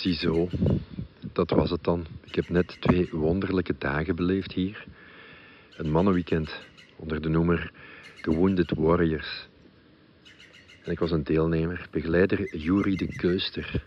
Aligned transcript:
Ziezo, 0.00 0.48
dat 1.32 1.50
was 1.50 1.70
het 1.70 1.84
dan. 1.84 2.06
Ik 2.24 2.34
heb 2.34 2.48
net 2.48 2.76
twee 2.80 3.08
wonderlijke 3.12 3.74
dagen 3.78 4.16
beleefd 4.16 4.52
hier. 4.52 4.86
Een 5.76 5.90
mannenweekend 5.90 6.60
onder 6.96 7.20
de 7.20 7.28
noemer 7.28 7.72
The 8.22 8.30
Wounded 8.30 8.72
Warriors. 8.76 9.48
En 10.82 10.92
ik 10.92 10.98
was 10.98 11.10
een 11.10 11.24
deelnemer, 11.24 11.88
begeleider 11.90 12.56
Juri 12.56 12.96
de 12.96 13.06
Keuster. 13.06 13.84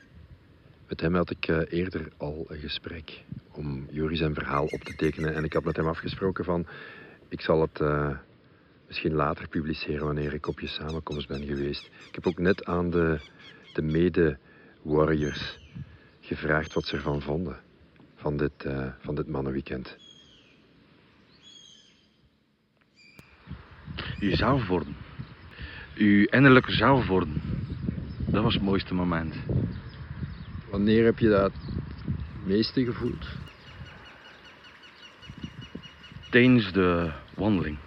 Met 0.88 1.02
hem 1.02 1.16
had 1.16 1.30
ik 1.30 1.48
eh, 1.48 1.80
eerder 1.80 2.12
al 2.18 2.46
een 2.48 2.60
gesprek 2.60 3.24
om 3.52 3.88
Juri 3.90 4.16
zijn 4.16 4.34
verhaal 4.34 4.66
op 4.66 4.84
te 4.84 4.96
tekenen. 4.96 5.36
En 5.36 5.44
ik 5.44 5.54
had 5.54 5.64
met 5.64 5.76
hem 5.76 5.88
afgesproken 5.88 6.44
van, 6.44 6.68
ik 7.30 7.42
zal 7.42 7.62
het 7.62 7.80
uh, 7.80 8.18
misschien 8.88 9.14
later 9.14 9.48
publiceren 9.48 10.06
wanneer 10.06 10.34
ik 10.34 10.48
op 10.48 10.60
je 10.60 10.68
samenkomst 10.68 11.28
ben 11.28 11.44
geweest. 11.46 11.90
Ik 12.08 12.16
heb 12.16 12.28
ook 12.28 12.40
net 12.40 12.66
aan 12.66 12.90
de, 12.90 13.20
de 13.74 13.82
mede-warriors 13.82 15.62
gevraagd 16.24 16.74
wat 16.74 16.86
ze 16.86 16.96
ervan 16.96 17.22
vonden, 17.22 17.60
van 18.16 18.38
dit, 18.38 18.66
uh, 18.66 18.88
van 19.00 19.16
dit 19.16 19.28
mannenweekend. 19.28 19.98
Jezelf 24.20 24.68
worden. 24.68 24.96
Uw 25.96 26.26
innerlijke 26.26 26.72
zelf 26.72 27.08
worden. 27.08 27.42
Dat 28.26 28.44
was 28.44 28.54
het 28.54 28.64
mooiste 28.64 28.94
moment. 28.94 29.36
Wanneer 30.70 31.06
heb 31.06 31.20
je 31.20 31.30
dat 31.30 31.42
het 31.44 31.62
meeste 32.46 32.86
gevoeld? 32.86 33.28
Tijdens 36.30 36.72
de 36.72 37.12
wandeling. 37.36 37.78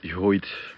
Je 0.00 0.08
gooit. 0.08 0.75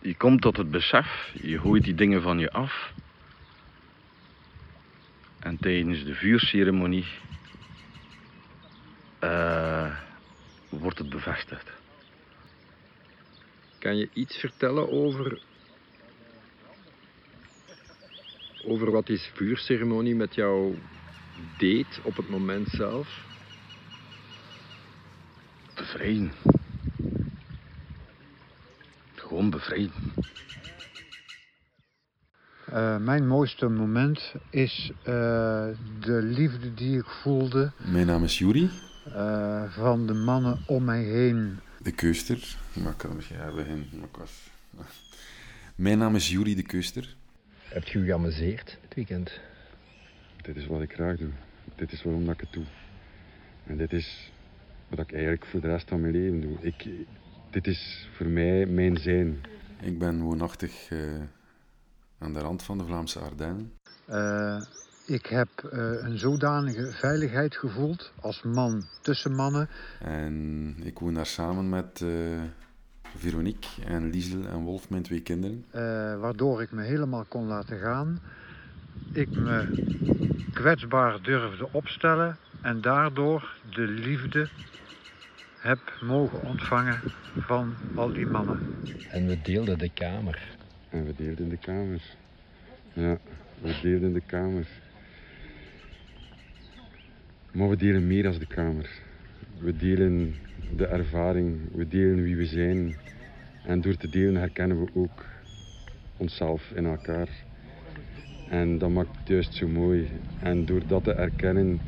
Je 0.00 0.16
komt 0.16 0.40
tot 0.40 0.56
het 0.56 0.70
besef, 0.70 1.32
je 1.42 1.58
gooit 1.58 1.84
die 1.84 1.94
dingen 1.94 2.22
van 2.22 2.38
je 2.38 2.50
af. 2.50 2.92
En 5.38 5.56
tijdens 5.58 6.04
de 6.04 6.14
vuurceremonie 6.14 7.06
uh, 9.20 9.96
wordt 10.68 10.98
het 10.98 11.08
bevestigd. 11.10 11.70
Kan 13.78 13.96
je 13.96 14.08
iets 14.12 14.36
vertellen 14.36 14.90
over. 14.90 15.40
over 18.64 18.90
wat 18.90 19.06
die 19.06 19.18
vuurceremonie 19.18 20.14
met 20.14 20.34
jou 20.34 20.78
deed 21.58 22.00
op 22.02 22.16
het 22.16 22.28
moment 22.28 22.68
zelf? 22.68 23.24
Bevrijden. 25.74 26.59
Gewoon 29.30 29.50
bevrijden. 29.50 29.92
Uh, 32.72 32.96
mijn 32.96 33.26
mooiste 33.26 33.68
moment 33.68 34.34
is 34.50 34.90
uh, 34.98 35.04
de 36.00 36.22
liefde 36.22 36.74
die 36.74 36.98
ik 36.98 37.06
voelde. 37.06 37.72
Mijn 37.76 38.06
naam 38.06 38.24
is 38.24 38.38
Juri. 38.38 38.70
Uh, 39.08 39.72
van 39.72 40.06
de 40.06 40.12
mannen 40.12 40.58
om 40.66 40.84
mij 40.84 41.02
heen. 41.02 41.58
De 41.82 41.92
Keuster. 41.92 42.56
Maar 42.72 42.92
ik 42.92 42.98
kan 42.98 43.16
misschien 43.16 43.36
hebben 43.36 43.88
Mijn 45.74 45.98
naam 45.98 46.14
is 46.14 46.30
Juri 46.30 46.54
de 46.54 46.62
Keuster. 46.62 47.16
Heb 47.58 47.84
je 47.84 47.98
je 47.98 48.04
geamuseerd 48.04 48.78
dit 48.80 48.94
weekend? 48.94 49.40
Dit 50.42 50.56
is 50.56 50.66
wat 50.66 50.80
ik 50.80 50.92
graag 50.92 51.16
doe. 51.16 51.30
Dit 51.76 51.92
is 51.92 52.02
waarom 52.02 52.24
dat 52.24 52.34
ik 52.34 52.40
het 52.40 52.52
doe. 52.52 52.64
En 53.66 53.76
dit 53.76 53.92
is 53.92 54.32
wat 54.88 54.98
ik 54.98 55.12
eigenlijk 55.12 55.46
voor 55.46 55.60
de 55.60 55.68
rest 55.68 55.88
van 55.88 56.00
mijn 56.00 56.12
leven 56.12 56.40
doe. 56.40 56.56
Ik, 56.60 56.86
dit 57.50 57.66
is 57.66 58.08
voor 58.12 58.26
mij 58.26 58.66
mijn 58.66 58.96
zijn. 58.96 59.40
Ik 59.80 59.98
ben 59.98 60.20
woonachtig 60.20 60.90
uh, 60.90 60.98
aan 62.18 62.32
de 62.32 62.38
rand 62.38 62.62
van 62.62 62.78
de 62.78 62.84
Vlaamse 62.84 63.18
Ardennen. 63.18 63.72
Uh, 64.10 64.62
ik 65.06 65.26
heb 65.26 65.48
uh, 65.64 65.70
een 66.02 66.18
zodanige 66.18 66.92
veiligheid 66.92 67.56
gevoeld 67.56 68.12
als 68.20 68.42
man 68.42 68.84
tussen 69.02 69.34
mannen. 69.34 69.68
En 70.00 70.76
ik 70.82 70.98
woon 70.98 71.14
daar 71.14 71.26
samen 71.26 71.68
met 71.68 72.04
Veronique 73.16 73.84
en 73.84 74.10
Liesel 74.10 74.46
en 74.46 74.58
Wolf, 74.58 74.90
mijn 74.90 75.02
twee 75.02 75.22
kinderen. 75.22 75.64
waardoor 76.20 76.62
ik 76.62 76.72
me 76.72 76.82
helemaal 76.82 77.24
kon 77.28 77.46
laten 77.46 77.78
gaan. 77.78 78.20
Ik 79.12 79.30
me 79.30 79.84
kwetsbaar 80.52 81.22
durfde 81.22 81.68
opstellen 81.72 82.36
en 82.60 82.80
daardoor 82.80 83.54
de 83.74 83.86
liefde 83.86 84.48
heb 85.60 85.78
mogen 86.00 86.44
ontvangen 86.44 87.00
van 87.36 87.74
al 87.94 88.12
die 88.12 88.26
mannen. 88.26 88.58
En 89.10 89.26
we 89.26 89.38
deelden 89.42 89.78
de 89.78 89.90
kamer. 89.94 90.56
En 90.88 91.04
we 91.04 91.14
deelden 91.16 91.48
de 91.48 91.56
kamer. 91.56 92.02
Ja, 92.92 93.18
we 93.62 93.78
deelden 93.82 94.12
de 94.12 94.22
kamer. 94.26 94.66
Maar 97.52 97.68
we 97.68 97.76
delen 97.76 98.06
meer 98.06 98.22
dan 98.22 98.38
de 98.38 98.46
kamer. 98.46 98.90
We 99.58 99.76
delen 99.76 100.34
de 100.76 100.86
ervaring, 100.86 101.58
we 101.74 101.88
delen 101.88 102.22
wie 102.22 102.36
we 102.36 102.46
zijn. 102.46 102.96
En 103.66 103.80
door 103.80 103.96
te 103.96 104.08
delen 104.08 104.36
herkennen 104.36 104.84
we 104.84 104.90
ook 104.94 105.24
onszelf 106.16 106.70
in 106.74 106.86
elkaar. 106.86 107.28
En 108.48 108.78
dat 108.78 108.90
maakt 108.90 109.16
het 109.18 109.28
juist 109.28 109.54
zo 109.54 109.68
mooi. 109.68 110.10
En 110.38 110.64
door 110.64 110.86
dat 110.86 111.04
te 111.04 111.12
erkennen, 111.12 111.80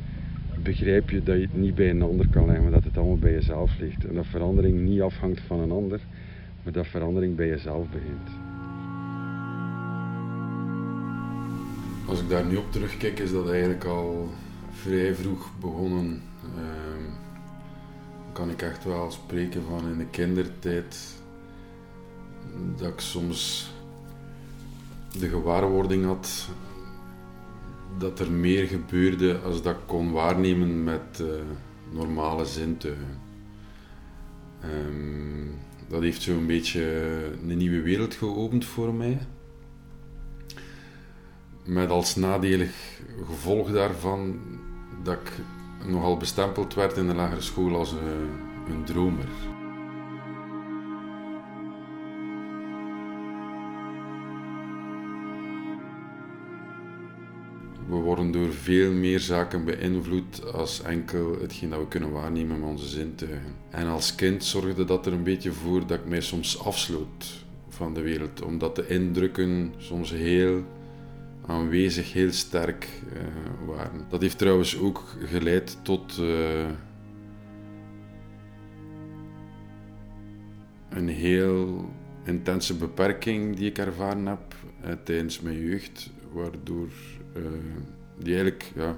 begrijp 0.61 1.09
je 1.09 1.23
dat 1.23 1.35
je 1.35 1.41
het 1.41 1.55
niet 1.55 1.75
bij 1.75 1.89
een 1.89 2.01
ander 2.01 2.27
kan 2.29 2.45
leggen, 2.45 2.63
maar 2.63 2.73
dat 2.73 2.83
het 2.83 2.97
allemaal 2.97 3.17
bij 3.17 3.31
jezelf 3.31 3.79
ligt. 3.79 4.05
En 4.05 4.15
dat 4.15 4.25
verandering 4.25 4.79
niet 4.79 5.01
afhangt 5.01 5.41
van 5.41 5.59
een 5.59 5.71
ander, 5.71 5.99
maar 6.63 6.73
dat 6.73 6.87
verandering 6.87 7.35
bij 7.35 7.47
jezelf 7.47 7.89
begint. 7.89 8.29
Als 12.07 12.21
ik 12.21 12.29
daar 12.29 12.45
nu 12.45 12.55
op 12.55 12.71
terugkijk, 12.71 13.19
is 13.19 13.31
dat 13.31 13.49
eigenlijk 13.49 13.83
al 13.83 14.29
vrij 14.71 15.15
vroeg 15.15 15.51
begonnen. 15.59 16.21
Uh, 16.55 17.13
kan 18.33 18.49
ik 18.49 18.61
echt 18.61 18.83
wel 18.83 19.11
spreken 19.11 19.61
van 19.69 19.89
in 19.89 19.97
de 19.97 20.05
kindertijd 20.05 21.21
dat 22.77 22.87
ik 22.87 22.99
soms 22.99 23.71
de 25.19 25.29
gewaarwording 25.29 26.05
had 26.05 26.49
dat 27.97 28.19
er 28.19 28.31
meer 28.31 28.67
gebeurde 28.67 29.39
als 29.39 29.61
dat 29.61 29.75
ik 29.75 29.81
kon 29.85 30.11
waarnemen 30.11 30.83
met 30.83 31.21
uh, 31.21 31.27
normale 31.91 32.45
zintuigen. 32.45 33.21
Um, 34.65 35.55
dat 35.87 36.01
heeft 36.01 36.21
zo'n 36.21 36.45
beetje 36.45 36.83
een 37.47 37.57
nieuwe 37.57 37.81
wereld 37.81 38.13
geopend 38.13 38.65
voor 38.65 38.93
mij. 38.93 39.19
Met 41.65 41.89
als 41.89 42.15
nadelig 42.15 43.01
gevolg 43.27 43.71
daarvan 43.71 44.39
dat 45.03 45.17
ik 45.17 45.31
nogal 45.87 46.17
bestempeld 46.17 46.73
werd 46.73 46.97
in 46.97 47.07
de 47.07 47.13
lagere 47.13 47.41
school 47.41 47.75
als 47.75 47.91
een, 47.91 48.29
een 48.73 48.83
dromer. 48.83 49.27
We 57.93 57.99
worden 57.99 58.31
door 58.31 58.53
veel 58.53 58.91
meer 58.91 59.19
zaken 59.19 59.65
beïnvloed 59.65 60.53
als 60.53 60.81
enkel 60.81 61.39
hetgeen 61.41 61.69
dat 61.69 61.79
we 61.79 61.87
kunnen 61.87 62.11
waarnemen 62.11 62.59
met 62.59 62.69
onze 62.69 62.87
zintuigen. 62.87 63.55
En 63.69 63.87
als 63.87 64.15
kind 64.15 64.43
zorgde 64.43 64.85
dat 64.85 65.05
er 65.05 65.13
een 65.13 65.23
beetje 65.23 65.51
voor 65.51 65.87
dat 65.87 65.99
ik 65.99 66.05
mij 66.05 66.21
soms 66.21 66.59
afsloot 66.59 67.45
van 67.69 67.93
de 67.93 68.01
wereld, 68.01 68.41
omdat 68.41 68.75
de 68.75 68.87
indrukken 68.87 69.73
soms 69.77 70.11
heel 70.11 70.63
aanwezig, 71.45 72.13
heel 72.13 72.31
sterk 72.31 72.89
uh, 73.13 73.19
waren. 73.67 74.05
Dat 74.09 74.21
heeft 74.21 74.37
trouwens 74.37 74.77
ook 74.79 75.03
geleid 75.25 75.77
tot 75.81 76.17
uh, 76.19 76.69
een 80.89 81.07
heel 81.07 81.89
intense 82.23 82.75
beperking 82.77 83.55
die 83.55 83.69
ik 83.69 83.77
ervaren 83.77 84.25
heb 84.25 84.55
uh, 84.85 84.91
tijdens 85.03 85.39
mijn 85.39 85.59
jeugd, 85.59 86.09
waardoor 86.31 86.89
die 88.17 88.33
eigenlijk 88.33 88.71
ja, 88.75 88.97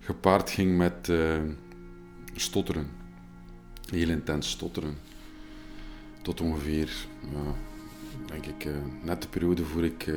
gepaard 0.00 0.50
ging 0.50 0.76
met 0.76 1.08
uh, 1.08 1.36
stotteren. 2.34 2.90
Heel 3.90 4.08
intens 4.08 4.50
stotteren. 4.50 4.96
Tot 6.22 6.40
ongeveer, 6.40 6.90
denk 8.26 8.46
ik, 8.46 8.64
uh, 8.64 8.72
net 9.02 9.22
de 9.22 9.28
periode 9.28 9.64
voor 9.64 9.84
ik 9.84 10.10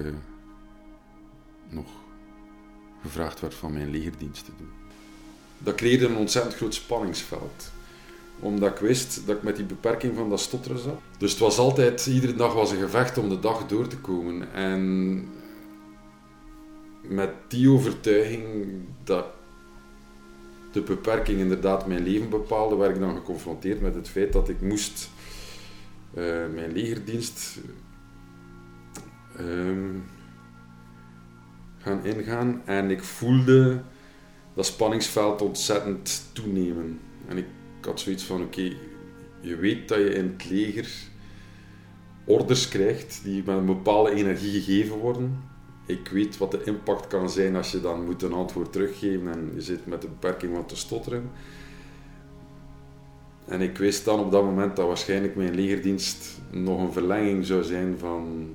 nog 1.70 1.88
gevraagd 3.02 3.40
werd 3.40 3.54
van 3.54 3.74
mijn 3.74 3.92
legerdienst 3.92 4.46
te 4.46 4.52
doen. 4.58 4.70
Dat 5.58 5.76
creëerde 5.76 6.08
een 6.08 6.16
ontzettend 6.16 6.56
groot 6.56 6.74
spanningsveld 6.74 7.72
omdat 8.42 8.72
ik 8.72 8.78
wist 8.78 9.22
dat 9.26 9.36
ik 9.36 9.44
met 9.44 9.56
die 9.56 9.66
beperking 9.66 10.16
van 10.16 10.30
dat 10.30 10.40
stotteren 10.40 10.80
zat. 10.80 11.00
Dus 11.18 11.32
het 11.32 11.40
was 11.40 11.58
altijd, 11.58 12.06
iedere 12.06 12.36
dag 12.36 12.54
was 12.54 12.72
een 12.72 12.80
gevecht 12.80 13.18
om 13.18 13.30
de 13.30 13.40
dag 13.40 13.66
door 13.68 13.88
te 13.88 13.98
komen. 13.98 14.54
En 14.54 15.28
met 17.02 17.30
die 17.48 17.70
overtuiging 17.70 18.44
dat 19.04 19.26
de 20.72 20.82
beperking 20.82 21.40
inderdaad 21.40 21.88
mijn 21.88 22.04
leven 22.04 22.30
bepaalde, 22.30 22.76
werd 22.76 22.96
ik 22.96 23.02
dan 23.02 23.16
geconfronteerd 23.16 23.82
met 23.82 23.96
het 23.96 24.10
feit 24.10 24.34
dat 24.34 24.50
ik 24.50 24.62
moest 24.62 25.10
uh, 26.14 26.24
mijn 26.54 26.72
legerdienst 26.72 27.60
ehm, 29.38 29.96
gaan 31.78 32.06
ingaan. 32.06 32.62
En 32.66 32.90
ik 32.90 33.04
voelde 33.04 33.82
dat 34.54 34.66
spanningsveld 34.66 35.42
ontzettend 35.42 36.30
toenemen. 36.34 37.00
En 37.28 37.38
ik 37.38 37.46
had 37.82 38.00
zoiets 38.00 38.24
van, 38.24 38.42
oké, 38.42 38.74
je 39.40 39.56
weet 39.56 39.88
dat 39.88 39.98
je 39.98 40.14
in 40.14 40.36
het 40.38 40.50
leger 40.50 40.90
orders 42.26 42.68
krijgt 42.68 43.22
die 43.24 43.44
met 43.46 43.58
een 43.58 43.66
bepaalde 43.66 44.12
energie 44.12 44.62
gegeven 44.62 44.98
worden. 44.98 45.51
Ik 45.92 46.08
weet 46.08 46.38
wat 46.38 46.52
de 46.52 46.64
impact 46.64 47.08
kan 47.08 47.30
zijn 47.30 47.56
als 47.56 47.72
je 47.72 47.82
dan 47.82 48.06
moet 48.06 48.22
een 48.22 48.34
antwoord 48.34 48.72
teruggeven 48.72 49.28
en 49.34 49.52
je 49.56 49.62
zit 49.62 49.86
met 49.86 50.02
de 50.02 50.08
beperking 50.08 50.56
van 50.56 50.66
te 50.66 50.76
stotteren. 50.76 51.32
En 53.46 53.62
ik 53.62 53.78
wist 53.78 54.06
dan 54.06 54.20
op 54.20 54.32
dat 54.32 54.44
moment 54.44 54.76
dat 54.76 54.88
waarschijnlijk 54.88 55.36
mijn 55.36 55.56
legerdienst 55.56 56.42
nog 56.52 56.82
een 56.82 56.94
verlenging 56.94 57.46
zou 57.46 57.64
zijn 57.64 57.96
van 58.00 58.50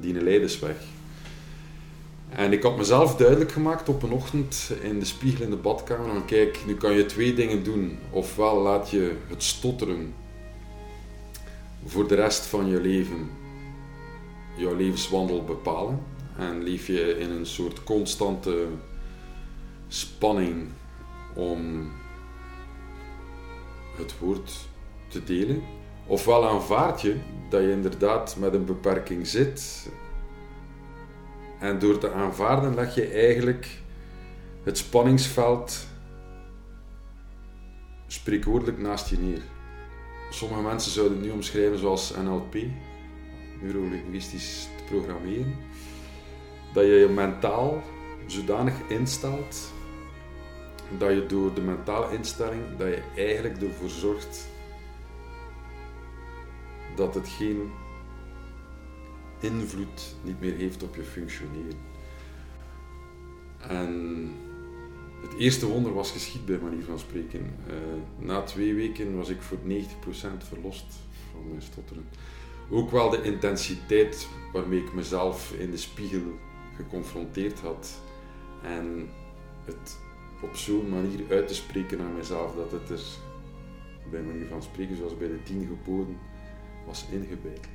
die 0.00 0.22
Leidersweg. 0.22 0.76
En 2.28 2.52
ik 2.52 2.62
had 2.62 2.76
mezelf 2.76 3.16
duidelijk 3.16 3.52
gemaakt 3.52 3.88
op 3.88 4.02
een 4.02 4.12
ochtend 4.12 4.72
in 4.82 4.98
de 4.98 5.04
spiegel 5.04 5.44
in 5.44 5.50
de 5.50 5.56
badkamer 5.56 6.10
van 6.10 6.24
kijk, 6.24 6.58
nu 6.66 6.74
kan 6.74 6.92
je 6.92 7.06
twee 7.06 7.34
dingen 7.34 7.64
doen. 7.64 7.98
Ofwel 8.10 8.60
laat 8.60 8.90
je 8.90 9.16
het 9.28 9.42
stotteren 9.42 10.14
voor 11.84 12.08
de 12.08 12.14
rest 12.14 12.46
van 12.46 12.68
je 12.68 12.80
leven 12.80 13.30
jouw 14.56 14.76
levenswandel 14.76 15.44
bepalen 15.44 16.09
en 16.40 16.62
leef 16.62 16.86
je 16.86 17.18
in 17.18 17.30
een 17.30 17.46
soort 17.46 17.84
constante 17.84 18.66
spanning 19.88 20.68
om 21.34 21.90
het 23.96 24.18
woord 24.18 24.52
te 25.08 25.24
delen. 25.24 25.62
Ofwel 26.06 26.48
aanvaard 26.48 27.00
je 27.00 27.16
dat 27.50 27.60
je 27.60 27.70
inderdaad 27.70 28.36
met 28.36 28.54
een 28.54 28.64
beperking 28.64 29.26
zit 29.26 29.90
en 31.58 31.78
door 31.78 31.98
te 31.98 32.12
aanvaarden 32.12 32.74
leg 32.74 32.94
je 32.94 33.06
eigenlijk 33.06 33.68
het 34.64 34.78
spanningsveld 34.78 35.86
spreekwoordelijk 38.06 38.78
naast 38.78 39.08
je 39.08 39.18
neer. 39.18 39.42
Sommige 40.30 40.62
mensen 40.62 40.92
zouden 40.92 41.18
het 41.18 41.26
nu 41.26 41.32
omschrijven 41.32 41.78
zoals 41.78 42.14
NLP, 42.16 42.56
neurolinguistisch 43.60 44.68
programmeren. 44.88 45.56
Dat 46.72 46.84
je 46.84 46.92
je 46.92 47.08
mentaal 47.08 47.82
zodanig 48.26 48.74
instelt 48.88 49.72
dat 50.98 51.10
je 51.10 51.26
door 51.26 51.54
de 51.54 51.60
mentale 51.60 52.14
instelling 52.14 52.62
dat 52.76 52.88
je 52.88 53.02
eigenlijk 53.16 53.62
ervoor 53.62 53.88
zorgt 53.88 54.48
dat 56.94 57.14
het 57.14 57.28
geen 57.28 57.70
invloed 59.40 60.14
niet 60.22 60.40
meer 60.40 60.54
heeft 60.54 60.82
op 60.82 60.94
je 60.96 61.02
functioneren. 61.02 61.78
En 63.68 64.30
het 65.22 65.34
eerste 65.38 65.66
wonder 65.66 65.94
was 65.94 66.10
geschied 66.10 66.46
bij 66.46 66.58
manier 66.58 66.84
van 66.84 66.98
spreken. 66.98 67.40
Uh, 67.40 67.74
na 68.26 68.42
twee 68.42 68.74
weken 68.74 69.16
was 69.16 69.28
ik 69.28 69.42
voor 69.42 69.58
90% 69.68 69.72
verlost 70.38 70.84
van 71.32 71.48
mijn 71.48 71.62
stotteren. 71.62 72.04
Ook 72.70 72.90
wel 72.90 73.10
de 73.10 73.22
intensiteit 73.22 74.28
waarmee 74.52 74.80
ik 74.80 74.94
mezelf 74.94 75.52
in 75.52 75.70
de 75.70 75.76
spiegel 75.76 76.38
geconfronteerd 76.82 77.60
had. 77.60 78.00
En 78.62 79.08
het 79.64 79.98
op 80.42 80.56
zo'n 80.56 80.88
manier 80.88 81.20
uit 81.30 81.48
te 81.48 81.54
spreken 81.54 82.00
aan 82.00 82.16
mezelf 82.16 82.54
dat 82.54 82.72
het 82.72 82.90
er 82.90 83.00
bij 84.10 84.22
manier 84.22 84.46
van 84.46 84.62
spreken, 84.62 84.96
zoals 84.96 85.16
bij 85.16 85.28
de 85.28 85.42
tien 85.42 85.66
geboden, 85.66 86.16
was 86.86 87.06
ingebeiteld. 87.10 87.68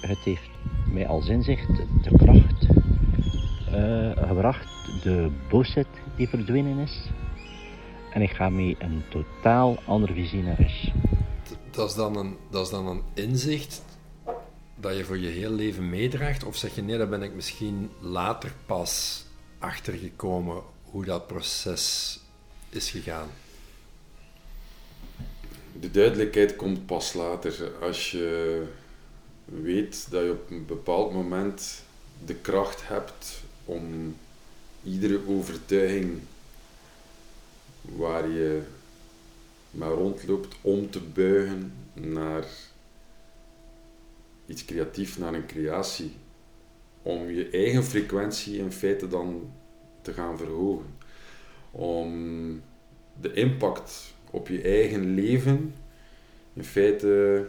Het 0.00 0.18
heeft 0.18 0.50
mij 0.92 1.06
als 1.06 1.28
inzicht 1.28 1.66
de 2.02 2.16
kracht 2.16 2.66
uh, 3.72 4.28
gebracht, 4.28 5.02
de 5.02 5.30
boosheid 5.48 5.86
die 6.16 6.28
verdwenen 6.28 6.78
is. 6.78 7.10
En 8.12 8.22
ik 8.22 8.30
ga 8.30 8.48
mee 8.48 8.76
een 8.78 9.02
totaal 9.08 9.78
andere 9.86 10.12
visie 10.12 10.42
naar 10.42 10.56
huis. 10.56 10.92
Dat 11.70 11.88
is, 11.88 11.94
dan 11.94 12.16
een, 12.16 12.36
dat 12.50 12.64
is 12.64 12.70
dan 12.70 12.86
een 12.86 13.02
inzicht 13.14 13.82
dat 14.80 14.96
je 14.96 15.04
voor 15.04 15.18
je 15.18 15.28
heel 15.28 15.52
leven 15.52 15.90
meedraagt? 15.90 16.44
Of 16.44 16.56
zeg 16.56 16.74
je 16.74 16.82
nee, 16.82 16.98
daar 16.98 17.08
ben 17.08 17.22
ik 17.22 17.34
misschien 17.34 17.90
later 18.00 18.52
pas 18.66 19.24
achtergekomen 19.58 20.62
hoe 20.82 21.04
dat 21.04 21.26
proces 21.26 22.18
is 22.68 22.90
gegaan? 22.90 23.28
De 25.80 25.90
duidelijkheid 25.90 26.56
komt 26.56 26.86
pas 26.86 27.12
later. 27.12 27.72
Als 27.80 28.10
je 28.10 28.62
weet 29.44 30.10
dat 30.10 30.22
je 30.22 30.30
op 30.30 30.50
een 30.50 30.66
bepaald 30.66 31.12
moment 31.12 31.82
de 32.24 32.34
kracht 32.34 32.88
hebt 32.88 33.42
om 33.64 34.16
iedere 34.82 35.20
overtuiging 35.26 36.20
waar 37.80 38.28
je 38.28 38.62
maar 39.70 39.90
rondloopt 39.90 40.56
om 40.60 40.90
te 40.90 41.00
buigen 41.00 41.72
naar 41.92 42.44
iets 44.48 44.64
creatief, 44.64 45.18
naar 45.18 45.34
een 45.34 45.46
creatie. 45.46 46.12
Om 47.02 47.30
je 47.30 47.50
eigen 47.50 47.84
frequentie 47.84 48.58
in 48.58 48.72
feite 48.72 49.08
dan 49.08 49.50
te 50.02 50.12
gaan 50.12 50.38
verhogen. 50.38 50.86
Om 51.70 52.62
de 53.20 53.32
impact 53.32 54.14
op 54.30 54.48
je 54.48 54.62
eigen 54.62 55.14
leven 55.14 55.74
in 56.52 56.64
feite 56.64 57.48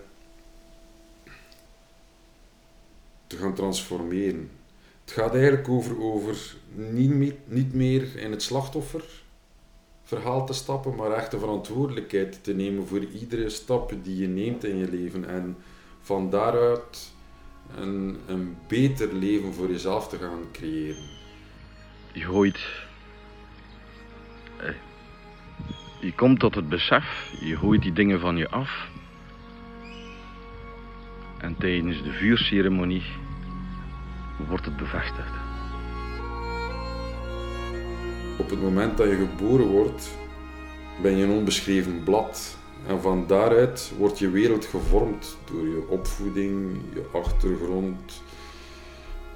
te 3.28 3.38
gaan 3.38 3.54
transformeren. 3.54 4.50
Het 5.02 5.12
gaat 5.12 5.34
eigenlijk 5.34 5.70
over, 5.70 6.02
over 6.02 6.56
niet, 6.76 7.10
meer, 7.10 7.36
niet 7.46 7.74
meer 7.74 8.18
in 8.18 8.32
het 8.32 8.42
slachtofferverhaal 8.42 10.46
te 10.46 10.54
stappen, 10.54 10.96
maar 10.96 11.12
echt 11.12 11.32
de 11.32 11.40
verantwoordelijkheid 11.40 12.44
te 12.44 12.54
nemen 12.54 12.88
voor 12.88 13.04
iedere 13.04 13.50
stap 13.50 13.94
die 14.04 14.18
je 14.18 14.28
neemt 14.28 14.64
in 14.64 14.78
je 14.78 14.90
leven. 14.90 15.30
En 15.30 15.58
van 16.02 16.30
daaruit 16.30 17.12
een, 17.76 18.18
een 18.28 18.58
beter 18.68 19.14
leven 19.14 19.54
voor 19.54 19.68
jezelf 19.68 20.08
te 20.08 20.18
gaan 20.18 20.52
creëren. 20.52 21.04
Je 22.12 22.22
gooit. 22.22 22.60
Eh, 24.58 24.74
je 26.00 26.14
komt 26.14 26.40
tot 26.40 26.56
het 26.56 26.70
besef, 26.70 27.32
je 27.40 27.58
gooit 27.58 27.82
die 27.82 27.94
dingen 27.94 28.20
van 28.20 28.38
je 28.38 28.50
af. 28.50 28.88
En 31.38 31.56
tijdens 31.58 32.04
de 32.04 32.12
vuurceremonie 32.12 33.04
wordt 34.48 34.66
het 34.66 34.78
bevestigd. 34.78 35.32
Op 38.38 38.50
het 38.50 38.62
moment 38.62 38.98
dat 38.98 39.10
je 39.10 39.16
geboren 39.16 39.68
wordt, 39.68 40.18
ben 41.02 41.18
je 41.18 41.24
een 41.24 41.32
onbeschreven 41.32 42.04
blad. 42.04 42.59
En 42.88 43.02
van 43.02 43.28
daaruit 43.28 43.92
wordt 43.98 44.20
je 44.20 44.30
wereld 44.30 44.66
gevormd 44.66 45.38
door 45.52 45.68
je 45.68 45.88
opvoeding, 45.88 46.82
je 46.94 47.06
achtergrond, 47.14 48.22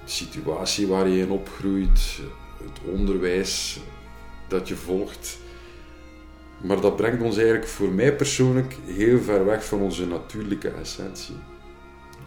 de 0.04 0.12
situatie 0.12 0.88
waar 0.88 1.08
je 1.08 1.22
in 1.22 1.32
opgroeit, 1.32 2.20
het 2.58 2.94
onderwijs 2.94 3.82
dat 4.48 4.68
je 4.68 4.76
volgt. 4.76 5.38
Maar 6.62 6.82
dat 6.82 6.96
brengt 6.96 7.24
ons 7.24 7.36
eigenlijk 7.36 7.68
voor 7.68 7.90
mij 7.90 8.16
persoonlijk 8.16 8.78
heel 8.86 9.20
ver 9.20 9.46
weg 9.46 9.66
van 9.66 9.80
onze 9.80 10.08
natuurlijke 10.08 10.70
essentie 10.70 11.36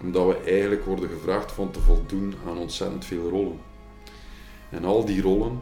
omdat 0.03 0.27
we 0.27 0.51
eigenlijk 0.51 0.85
worden 0.85 1.09
gevraagd 1.09 1.53
van 1.53 1.71
te 1.71 1.81
voldoen 1.81 2.35
aan 2.47 2.59
ontzettend 2.59 3.05
veel 3.05 3.29
rollen. 3.29 3.61
En 4.71 4.85
al 4.85 5.05
die 5.05 5.23
rollen 5.23 5.61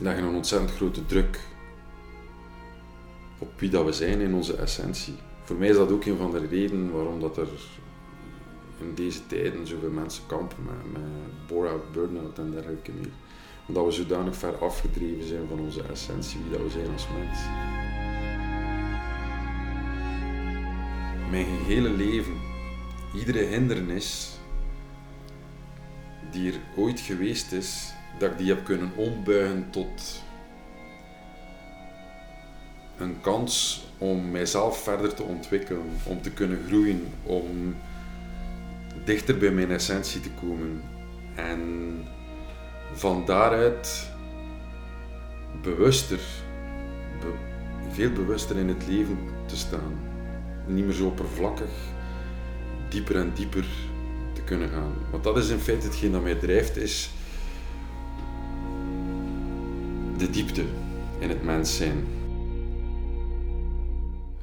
leggen 0.00 0.24
een 0.24 0.34
ontzettend 0.34 0.70
grote 0.72 1.06
druk 1.06 1.40
op 3.38 3.60
wie 3.60 3.70
dat 3.70 3.84
we 3.84 3.92
zijn 3.92 4.20
in 4.20 4.34
onze 4.34 4.56
essentie. 4.56 5.14
Voor 5.44 5.56
mij 5.56 5.68
is 5.68 5.76
dat 5.76 5.90
ook 5.90 6.04
een 6.04 6.16
van 6.16 6.30
de 6.30 6.46
redenen 6.46 6.92
waarom 6.92 7.20
dat 7.20 7.36
er 7.36 7.48
in 8.80 8.94
deze 8.94 9.26
tijden 9.26 9.66
zoveel 9.66 9.90
mensen 9.90 10.22
kampen 10.26 10.64
met, 10.64 10.92
met 10.92 11.46
bore-out, 11.46 11.92
burn-out 11.92 12.38
en 12.38 12.50
dergelijke 12.50 12.92
meer. 12.92 13.10
Omdat 13.68 13.84
we 13.84 13.90
zodanig 13.90 14.36
ver 14.36 14.56
afgedreven 14.58 15.28
zijn 15.28 15.48
van 15.48 15.58
onze 15.58 15.82
essentie, 15.82 16.40
wie 16.40 16.50
dat 16.50 16.60
we 16.60 16.70
zijn 16.70 16.92
als 16.92 17.06
mens. 17.18 17.38
Mijn 21.30 21.46
gehele 21.46 21.90
leven 21.90 22.34
iedere 23.14 23.44
hindernis 23.44 24.38
die 26.30 26.52
er 26.52 26.60
ooit 26.76 27.00
geweest 27.00 27.52
is, 27.52 27.92
dat 28.18 28.30
ik 28.30 28.38
die 28.38 28.48
heb 28.48 28.64
kunnen 28.64 28.92
ombuigen 28.96 29.70
tot 29.70 30.22
een 32.98 33.20
kans 33.20 33.84
om 33.98 34.30
mijzelf 34.30 34.82
verder 34.82 35.14
te 35.14 35.22
ontwikkelen, 35.22 35.82
om 36.02 36.22
te 36.22 36.30
kunnen 36.30 36.58
groeien, 36.66 37.04
om 37.22 37.76
dichter 39.04 39.38
bij 39.38 39.50
mijn 39.50 39.70
essentie 39.70 40.20
te 40.20 40.30
komen. 40.30 40.82
En 41.34 41.60
van 42.92 43.24
daaruit 43.24 44.10
bewuster, 45.62 46.20
veel 47.90 48.12
bewuster 48.12 48.56
in 48.56 48.68
het 48.68 48.86
leven 48.88 49.18
te 49.46 49.56
staan. 49.56 49.98
Niet 50.66 50.84
meer 50.84 50.94
zo 50.94 51.06
oppervlakkig 51.06 51.70
dieper 52.88 53.16
en 53.16 53.32
dieper 53.34 53.66
te 54.32 54.40
kunnen 54.40 54.68
gaan. 54.68 54.92
Want 55.10 55.24
dat 55.24 55.36
is 55.36 55.48
in 55.48 55.58
feite 55.58 55.86
hetgeen 55.86 56.12
dat 56.12 56.22
mij 56.22 56.34
drijft, 56.34 56.76
is 56.76 57.10
de 60.16 60.30
diepte 60.30 60.64
in 61.18 61.28
het 61.28 61.44
mens 61.44 61.76
zijn. 61.76 62.06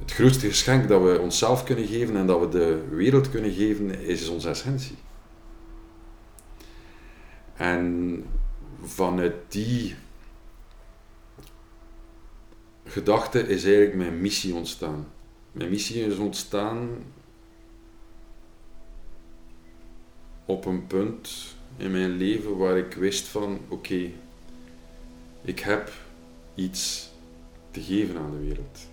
Het 0.04 0.12
grootste 0.12 0.48
geschenk 0.48 0.88
dat 0.88 1.02
we 1.02 1.20
onszelf 1.20 1.64
kunnen 1.64 1.88
geven 1.88 2.16
en 2.16 2.28
dat 2.28 2.40
we 2.40 2.50
de 2.50 2.88
wereld 2.90 3.30
kunnen 3.30 3.52
geven, 3.52 4.00
is 4.00 4.30
onze 4.30 4.50
essentie. 4.50 4.96
En 7.56 8.26
vanuit 8.82 9.34
die 9.48 9.96
gedachte 12.86 13.48
is 13.48 13.64
eigenlijk 13.64 13.96
mijn 13.96 14.22
missie 14.22 14.54
ontstaan. 14.54 15.08
Mijn 15.52 15.70
missie 15.70 16.06
is 16.06 16.18
ontstaan 16.18 16.90
op 20.46 20.66
een 20.66 20.88
punt 20.88 21.56
in 21.78 21.92
mijn 21.92 22.12
leven 22.12 22.58
waar 22.58 22.78
ik 22.78 22.94
wist 22.94 23.28
van 23.28 23.60
oké, 23.68 24.10
ik 25.42 25.60
heb 25.60 25.92
iets 26.56 27.10
te 27.72 27.82
geven 27.82 28.18
aan 28.18 28.32
de 28.32 28.46
wereld. 28.46 28.92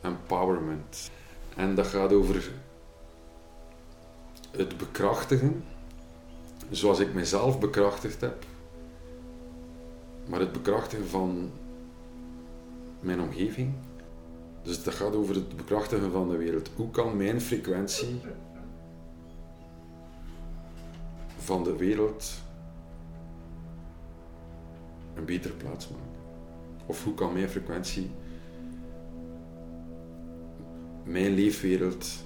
Empowerment. 0.00 1.10
En 1.56 1.74
dat 1.74 1.86
gaat 1.86 2.12
over 2.12 2.50
het 4.50 4.76
bekrachtigen, 4.76 5.64
zoals 6.70 6.98
ik 6.98 7.14
mezelf 7.14 7.58
bekrachtigd 7.58 8.20
heb, 8.20 8.44
maar 10.26 10.40
het 10.40 10.52
bekrachtigen 10.52 11.08
van 11.08 11.50
mijn 13.00 13.20
omgeving. 13.20 13.72
Dus 14.62 14.82
dat 14.82 14.94
gaat 14.94 15.14
over 15.14 15.34
het 15.34 15.56
bekrachtigen 15.56 16.12
van 16.12 16.28
de 16.28 16.36
wereld. 16.36 16.70
Hoe 16.76 16.90
kan 16.90 17.16
mijn 17.16 17.40
frequentie 17.40 18.20
van 21.36 21.64
de 21.64 21.76
wereld 21.76 22.32
een 25.14 25.24
betere 25.24 25.54
plaats 25.54 25.88
maken? 25.88 26.06
Of 26.86 27.04
hoe 27.04 27.14
kan 27.14 27.32
mijn 27.32 27.48
frequentie 27.48 28.10
mijn 31.10 31.34
leefwereld 31.34 32.24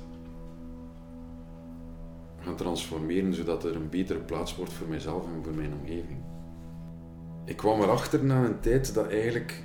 gaan 2.40 2.56
transformeren 2.56 3.34
zodat 3.34 3.64
er 3.64 3.76
een 3.76 3.88
betere 3.88 4.18
plaats 4.18 4.56
wordt 4.56 4.72
voor 4.72 4.88
mijzelf 4.88 5.24
en 5.24 5.44
voor 5.44 5.54
mijn 5.54 5.72
omgeving? 5.80 6.18
Ik 7.44 7.56
kwam 7.56 7.82
erachter 7.82 8.24
na 8.24 8.44
een 8.44 8.60
tijd 8.60 8.94
dat 8.94 9.08
eigenlijk 9.08 9.62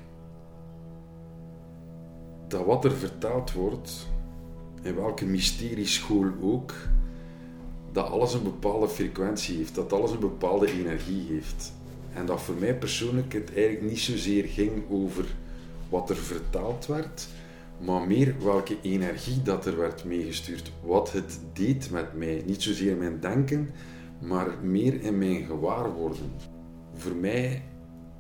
dat 2.48 2.66
wat 2.66 2.86
er 2.86 2.92
vertaald 2.92 3.54
wordt, 3.54 4.08
in 4.82 4.96
welke 4.96 5.26
mysterieschool 5.26 6.32
ook, 6.42 6.74
dat 7.92 8.10
alles 8.10 8.34
een 8.34 8.44
bepaalde 8.44 8.88
frequentie 8.88 9.58
heeft, 9.58 9.76
dat 9.76 9.94
alles 9.94 10.12
een 10.12 10.20
bepaalde 10.20 10.72
energie 10.72 11.26
heeft. 11.30 11.74
En 12.14 12.26
dat 12.26 12.42
voor 12.42 12.56
mij 12.56 12.76
persoonlijk 12.76 13.34
het 13.34 13.54
eigenlijk 13.56 13.90
niet 13.90 14.00
zozeer 14.00 14.44
ging 14.44 14.84
over 14.90 15.26
wat 15.90 16.10
er 16.10 16.16
vertaald 16.16 16.86
werd, 16.86 17.28
maar 17.80 18.08
meer 18.08 18.36
welke 18.44 18.78
energie 18.82 19.42
dat 19.42 19.66
er 19.66 19.78
werd 19.78 20.06
meegestuurd. 20.06 20.72
Wat 20.84 21.12
het 21.12 21.40
deed 21.54 21.92
met 21.92 22.14
mij. 22.14 22.44
Niet 22.46 22.62
zozeer 22.62 22.98
mijn 22.98 23.20
denken, 23.20 23.72
maar 24.22 24.48
meer 24.62 25.02
in 25.02 25.18
mijn 25.18 25.46
gewaarworden. 25.46 26.32
Voor 26.94 27.16
mij 27.16 27.64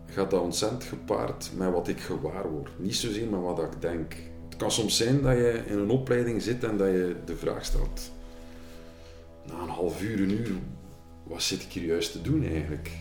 gaat 0.05 0.31
dat 0.31 0.41
ontzettend 0.41 0.83
gepaard 0.83 1.51
met 1.57 1.71
wat 1.71 1.87
ik 1.87 1.99
gewaar 1.99 2.49
word. 2.51 2.69
Niet 2.77 2.95
zozeer 2.95 3.27
met 3.27 3.41
wat 3.41 3.59
ik 3.59 3.81
denk. 3.81 4.15
Het 4.49 4.57
kan 4.57 4.71
soms 4.71 4.97
zijn 4.97 5.21
dat 5.21 5.37
je 5.37 5.63
in 5.67 5.77
een 5.77 5.89
opleiding 5.89 6.41
zit 6.41 6.63
en 6.63 6.77
dat 6.77 6.87
je 6.87 7.15
de 7.25 7.35
vraag 7.35 7.65
stelt. 7.65 8.11
Na 9.47 9.61
een 9.61 9.69
half 9.69 10.01
uur, 10.01 10.21
een 10.21 10.31
uur, 10.31 10.51
wat 11.23 11.41
zit 11.41 11.61
ik 11.61 11.71
hier 11.71 11.85
juist 11.85 12.11
te 12.11 12.21
doen 12.21 12.43
eigenlijk? 12.43 12.91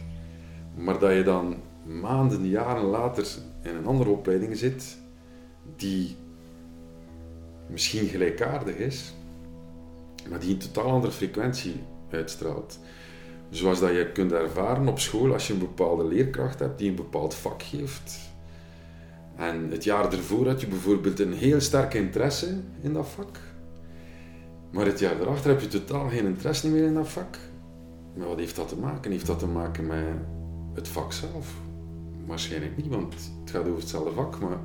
Maar 0.76 0.98
dat 0.98 1.12
je 1.12 1.22
dan 1.22 1.56
maanden, 1.84 2.48
jaren 2.48 2.84
later 2.84 3.26
in 3.62 3.76
een 3.76 3.86
andere 3.86 4.10
opleiding 4.10 4.56
zit, 4.56 4.98
die 5.76 6.16
misschien 7.68 8.08
gelijkaardig 8.08 8.74
is, 8.74 9.14
maar 10.28 10.38
die 10.38 10.50
een 10.50 10.58
totaal 10.58 10.90
andere 10.90 11.12
frequentie 11.12 11.74
uitstraalt. 12.10 12.78
Zoals 13.50 13.80
dat 13.80 13.90
je 13.90 14.12
kunt 14.12 14.32
ervaren 14.32 14.88
op 14.88 14.98
school 14.98 15.32
als 15.32 15.46
je 15.46 15.52
een 15.52 15.58
bepaalde 15.58 16.04
leerkracht 16.04 16.58
hebt 16.58 16.78
die 16.78 16.88
een 16.88 16.96
bepaald 16.96 17.34
vak 17.34 17.62
geeft. 17.62 18.18
En 19.36 19.70
het 19.70 19.84
jaar 19.84 20.12
ervoor 20.12 20.46
had 20.46 20.60
je 20.60 20.66
bijvoorbeeld 20.66 21.20
een 21.20 21.32
heel 21.32 21.60
sterke 21.60 21.98
interesse 21.98 22.60
in 22.80 22.92
dat 22.92 23.08
vak. 23.08 23.38
Maar 24.70 24.86
het 24.86 24.98
jaar 24.98 25.20
erachter 25.20 25.50
heb 25.50 25.60
je 25.60 25.68
totaal 25.68 26.08
geen 26.08 26.26
interesse 26.26 26.68
meer 26.68 26.84
in 26.84 26.94
dat 26.94 27.08
vak. 27.08 27.38
Maar 28.14 28.26
wat 28.28 28.38
heeft 28.38 28.56
dat 28.56 28.68
te 28.68 28.76
maken? 28.76 29.10
Heeft 29.10 29.26
dat 29.26 29.38
te 29.38 29.46
maken 29.46 29.86
met 29.86 30.04
het 30.74 30.88
vak 30.88 31.12
zelf? 31.12 31.54
Waarschijnlijk 32.26 32.76
niet, 32.76 32.88
want 32.88 33.14
het 33.40 33.50
gaat 33.50 33.66
over 33.66 33.80
hetzelfde 33.80 34.12
vak. 34.12 34.40
Maar 34.40 34.58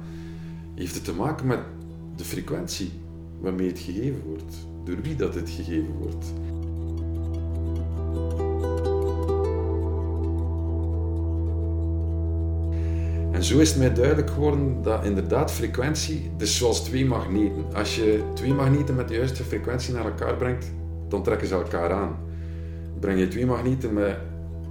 heeft 0.75 0.95
het 0.95 1.03
te 1.03 1.13
maken 1.13 1.47
met 1.47 1.59
de 2.15 2.23
frequentie 2.23 2.91
waarmee 3.39 3.67
het 3.67 3.79
gegeven 3.79 4.21
wordt? 4.25 4.55
Door 4.83 5.01
wie 5.01 5.15
dat 5.15 5.35
het 5.35 5.49
gegeven 5.49 5.93
wordt? 5.99 6.25
En 13.31 13.43
zo 13.43 13.59
is 13.59 13.69
het 13.69 13.77
mij 13.77 13.93
duidelijk 13.93 14.29
geworden 14.29 14.81
dat 14.81 15.05
inderdaad 15.05 15.51
frequentie, 15.51 16.31
dus 16.37 16.57
zoals 16.57 16.83
twee 16.83 17.05
magneten. 17.05 17.65
Als 17.73 17.95
je 17.95 18.23
twee 18.33 18.53
magneten 18.53 18.95
met 18.95 19.07
de 19.07 19.13
juiste 19.13 19.43
frequentie 19.43 19.93
naar 19.93 20.05
elkaar 20.05 20.35
brengt, 20.35 20.71
dan 21.07 21.23
trekken 21.23 21.47
ze 21.47 21.53
elkaar 21.53 21.91
aan. 21.91 22.17
Breng 22.99 23.19
je 23.19 23.27
twee 23.27 23.45
magneten 23.45 23.93
met 23.93 24.17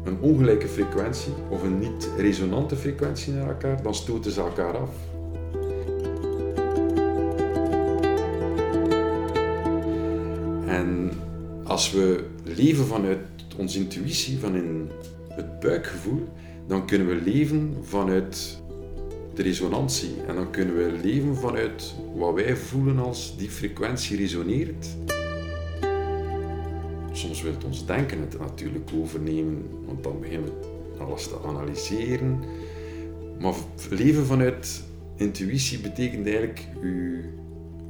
een 0.05 0.21
ongelijke 0.21 0.69
frequentie 0.69 1.33
of 1.49 1.63
een 1.63 1.79
niet-resonante 1.79 2.77
frequentie 2.77 3.33
naar 3.33 3.49
elkaar, 3.49 3.83
dan 3.83 3.95
stoten 3.95 4.33
ze 4.33 4.41
elkaar 4.41 4.77
af. 4.77 5.12
En 10.73 11.11
als 11.65 11.91
we 11.91 12.25
leven 12.45 12.87
vanuit 12.87 13.19
onze 13.57 13.79
intuïtie, 13.79 14.39
vanuit 14.39 14.65
het 15.29 15.61
buikgevoel, 15.61 16.29
dan 16.67 16.87
kunnen 16.87 17.07
we 17.07 17.15
leven 17.15 17.77
vanuit 17.83 18.63
de 19.35 19.43
resonantie. 19.43 20.11
En 20.27 20.35
dan 20.35 20.51
kunnen 20.51 20.77
we 20.77 20.99
leven 21.03 21.37
vanuit 21.37 21.95
wat 22.15 22.35
wij 22.35 22.57
voelen 22.57 22.99
als 22.99 23.37
die 23.37 23.51
frequentie 23.51 24.17
resoneert. 24.17 24.87
Soms 27.13 27.43
wil 27.43 27.53
het 27.53 27.65
ons 27.65 27.87
denken 27.87 28.21
het 28.21 28.39
natuurlijk 28.39 28.91
overnemen, 28.95 29.65
want 29.87 30.03
dan 30.03 30.21
beginnen 30.21 30.49
we 30.49 31.03
alles 31.05 31.29
te 31.29 31.37
analyseren. 31.47 32.41
Maar 33.41 33.55
leven 33.91 34.27
vanuit 34.27 34.83
intuïtie 35.17 35.79
betekent 35.79 36.27
eigenlijk 36.27 36.67
u 36.83 37.25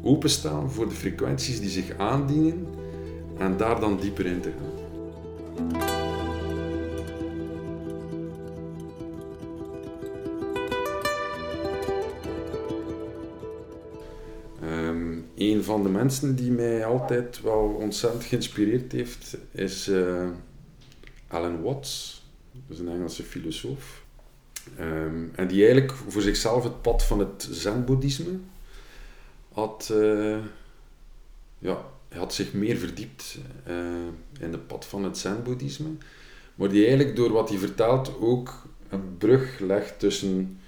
openstaan 0.03 0.71
voor 0.71 0.89
de 0.89 0.95
frequenties 0.95 1.61
die 1.61 1.71
zich 1.71 1.99
aandienen 1.99 2.67
en 3.39 3.57
daar 3.57 3.81
dan 3.81 3.99
dieper 4.01 4.27
in 4.27 4.41
te 4.41 4.51
gaan. 4.51 4.83
een 15.37 15.65
van 15.65 15.83
de 15.83 15.89
mensen 15.89 16.37
die 16.37 16.51
mij 16.51 16.85
altijd 16.85 17.41
wel 17.43 17.77
ontzettend 17.81 18.25
geïnspireerd 18.25 18.93
heeft, 18.93 19.37
is 19.53 19.89
uh, 19.89 20.29
Alan 21.29 21.63
Watts. 21.63 22.23
Dat 22.69 22.79
een 22.79 22.89
Engelse 22.89 23.23
filosoof. 23.23 24.05
Um, 24.81 25.31
en 25.35 25.49
die 25.49 25.65
eigenlijk 25.65 25.93
voor 26.09 26.23
zichzelf 26.23 26.65
het 26.65 26.83
pad 26.83 27.05
van 27.05 27.19
het 27.19 27.49
zen-boeddhisme 27.51 28.39
had... 29.53 29.91
Uh, 29.93 30.39
ja, 31.59 31.91
had 32.09 32.35
zich 32.35 32.53
meer 32.53 32.77
verdiept 32.77 33.39
uh, 33.69 33.75
in 34.41 34.53
het 34.53 34.67
pad 34.67 34.85
van 34.85 35.05
het 35.05 35.19
zen-boeddhisme. 35.19 35.91
Maar 36.55 36.69
die 36.69 36.87
eigenlijk 36.87 37.17
door 37.17 37.33
wat 37.33 37.49
hij 37.49 37.59
vertelt 37.59 38.19
ook 38.19 38.67
een 38.89 39.17
brug 39.19 39.59
legt 39.59 39.99
tussen 39.99 40.61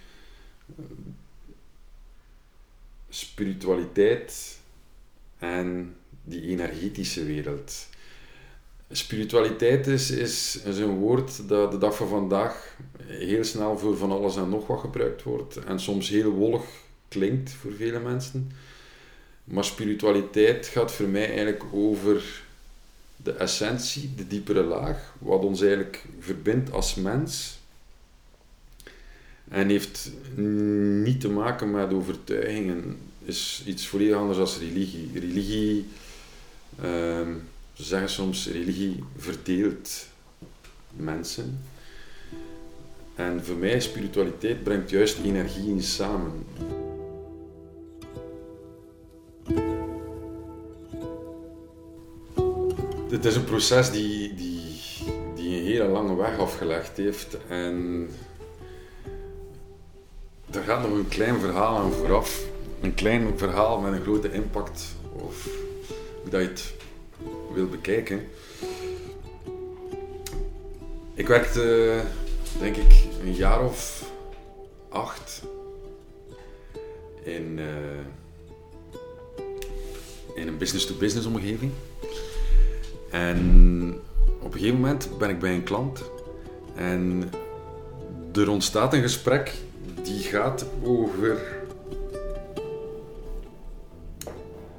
spiritualiteit 3.09 4.59
en 5.39 5.97
die 6.23 6.43
energetische 6.43 7.25
wereld. 7.25 7.87
Spiritualiteit 8.91 9.87
is, 9.87 10.11
is, 10.11 10.61
is 10.65 10.79
een 10.79 10.99
woord 10.99 11.49
dat 11.49 11.71
de 11.71 11.79
dag 11.79 11.97
van 11.97 12.09
vandaag 12.09 12.77
heel 13.03 13.45
snel 13.45 13.79
voor 13.79 13.97
van 13.97 14.11
alles 14.11 14.37
en 14.37 14.49
nog 14.49 14.67
wat 14.67 14.81
gebruikt 14.81 15.23
wordt 15.23 15.57
en 15.57 15.81
soms 15.81 16.09
heel 16.09 16.31
wollig 16.31 16.65
klinkt 17.09 17.51
voor 17.51 17.73
vele 17.73 18.01
mensen. 18.01 18.51
Maar 19.45 19.65
spiritualiteit 19.65 20.67
gaat 20.67 20.93
voor 20.93 21.09
mij 21.09 21.27
eigenlijk 21.27 21.65
over 21.73 22.43
de 23.17 23.33
essentie, 23.33 24.15
de 24.17 24.27
diepere 24.27 24.63
laag, 24.63 25.15
wat 25.19 25.43
ons 25.43 25.61
eigenlijk 25.61 26.05
verbindt 26.19 26.73
als 26.73 26.95
mens. 26.95 27.59
En 29.49 29.69
heeft 29.69 30.11
niet 31.03 31.21
te 31.21 31.29
maken 31.29 31.71
met 31.71 31.93
overtuigingen 31.93 32.99
is 33.25 33.63
iets 33.67 33.87
volledig 33.87 34.17
anders 34.17 34.39
dan 34.39 34.69
religie. 34.69 35.11
Religie 35.15 35.87
Ehm, 36.83 37.33
ze 37.73 37.83
zeggen 37.85 38.09
soms 38.09 38.49
religie 38.49 39.05
verdeelt 39.17 40.07
mensen. 40.97 41.61
En 43.15 43.45
voor 43.45 43.57
mij 43.57 43.81
spiritualiteit 43.81 44.63
brengt 44.63 44.91
juist 44.91 45.19
energieën 45.25 45.83
samen. 45.83 46.47
Het 53.15 53.25
is 53.25 53.37
een 53.37 53.45
proces 53.45 53.91
die, 53.91 54.35
die, 54.35 54.81
die 55.35 55.59
een 55.59 55.65
hele 55.65 55.87
lange 55.87 56.17
weg 56.17 56.39
afgelegd 56.39 56.97
heeft. 56.97 57.37
En 57.49 58.09
er 60.51 60.63
gaat 60.63 60.89
nog 60.89 60.99
een 60.99 61.09
klein 61.09 61.41
verhaal 61.41 61.77
aan 61.77 61.93
vooraf. 61.93 62.45
Een 62.81 62.95
klein 62.95 63.39
verhaal 63.39 63.81
met 63.81 63.93
een 63.93 64.03
grote 64.03 64.33
impact. 64.33 64.85
Of 65.13 65.49
hoe 66.23 66.31
dat 66.31 66.41
je 66.41 66.49
het 66.49 66.75
wil 67.53 67.69
bekijken. 67.69 68.27
Ik 71.15 71.29
werkte, 71.29 72.01
denk 72.59 72.77
ik, 72.77 73.05
een 73.23 73.35
jaar 73.35 73.65
of 73.65 74.11
acht 74.89 75.43
in, 77.23 77.59
uh, 77.59 77.67
in 80.35 80.49
een 80.49 80.59
business-to-business 80.59 81.27
omgeving. 81.27 81.73
En 83.15 83.95
op 84.41 84.53
een 84.55 84.59
gegeven 84.59 84.81
moment 84.81 85.19
ben 85.19 85.31
ik 85.31 85.39
bij 85.39 85.55
een 85.55 85.63
klant 85.63 86.03
en 86.75 87.31
er 88.33 88.51
ontstaat 88.51 88.95
een 88.95 89.03
gesprek 89.03 89.53
die 90.03 90.19
gaat 90.19 90.67
over 90.83 91.39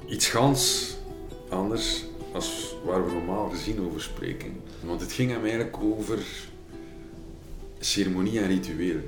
iets 0.06 0.28
gans 0.28 0.94
anders 1.48 2.04
als 2.32 2.76
waar 2.84 3.06
we 3.06 3.12
normaal 3.12 3.48
gezien 3.48 3.80
over 3.80 4.00
spreken. 4.00 4.60
Want 4.84 5.00
het 5.00 5.12
ging 5.12 5.30
hem 5.30 5.42
eigenlijk 5.42 5.76
over 5.82 6.18
ceremonie 7.78 8.38
en 8.38 8.46
ritueel. 8.46 9.00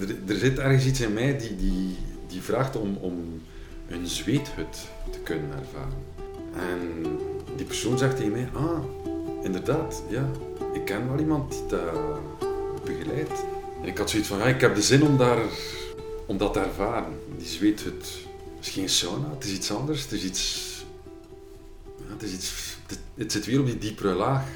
Er, 0.00 0.16
er 0.26 0.36
zit 0.36 0.58
ergens 0.58 0.86
iets 0.86 1.00
in 1.00 1.12
mij 1.12 1.38
die, 1.38 1.56
die, 1.56 1.96
die 2.28 2.40
vraagt 2.40 2.76
om, 2.76 2.96
om 2.96 3.42
een 3.88 4.06
zweethut 4.06 4.88
te 5.10 5.18
kunnen 5.18 5.50
ervaren. 5.58 6.04
En 6.52 7.04
die 7.56 7.66
persoon 7.66 7.98
zegt 7.98 8.16
tegen 8.16 8.32
mij, 8.32 8.48
ah, 8.52 8.84
inderdaad, 9.42 10.02
ja, 10.08 10.30
ik 10.72 10.84
ken 10.84 11.08
wel 11.08 11.18
iemand 11.18 11.52
die 11.52 11.66
dat 11.66 12.84
begeleidt. 12.84 13.44
Ik 13.82 13.98
had 13.98 14.10
zoiets 14.10 14.28
van, 14.28 14.38
ja, 14.38 14.44
ik 14.44 14.60
heb 14.60 14.74
de 14.74 14.82
zin 14.82 15.02
om, 15.02 15.16
daar, 15.16 15.38
om 16.26 16.38
dat 16.38 16.52
te 16.52 16.60
ervaren. 16.60 17.18
Die 17.38 17.46
zweethut 17.46 18.06
is 18.60 18.68
geen 18.68 18.88
sauna, 18.88 19.30
het 19.30 19.44
is 19.44 19.52
iets 19.52 19.70
anders, 19.70 20.02
het 20.02 20.12
is 20.12 20.24
iets... 20.24 20.74
Ja, 21.96 22.12
het 22.12 22.22
is. 22.22 22.32
Het, 22.86 22.98
het 23.14 23.32
zit 23.32 23.46
weer 23.46 23.60
op 23.60 23.66
die 23.66 23.78
diepere 23.78 24.14
laag. 24.14 24.48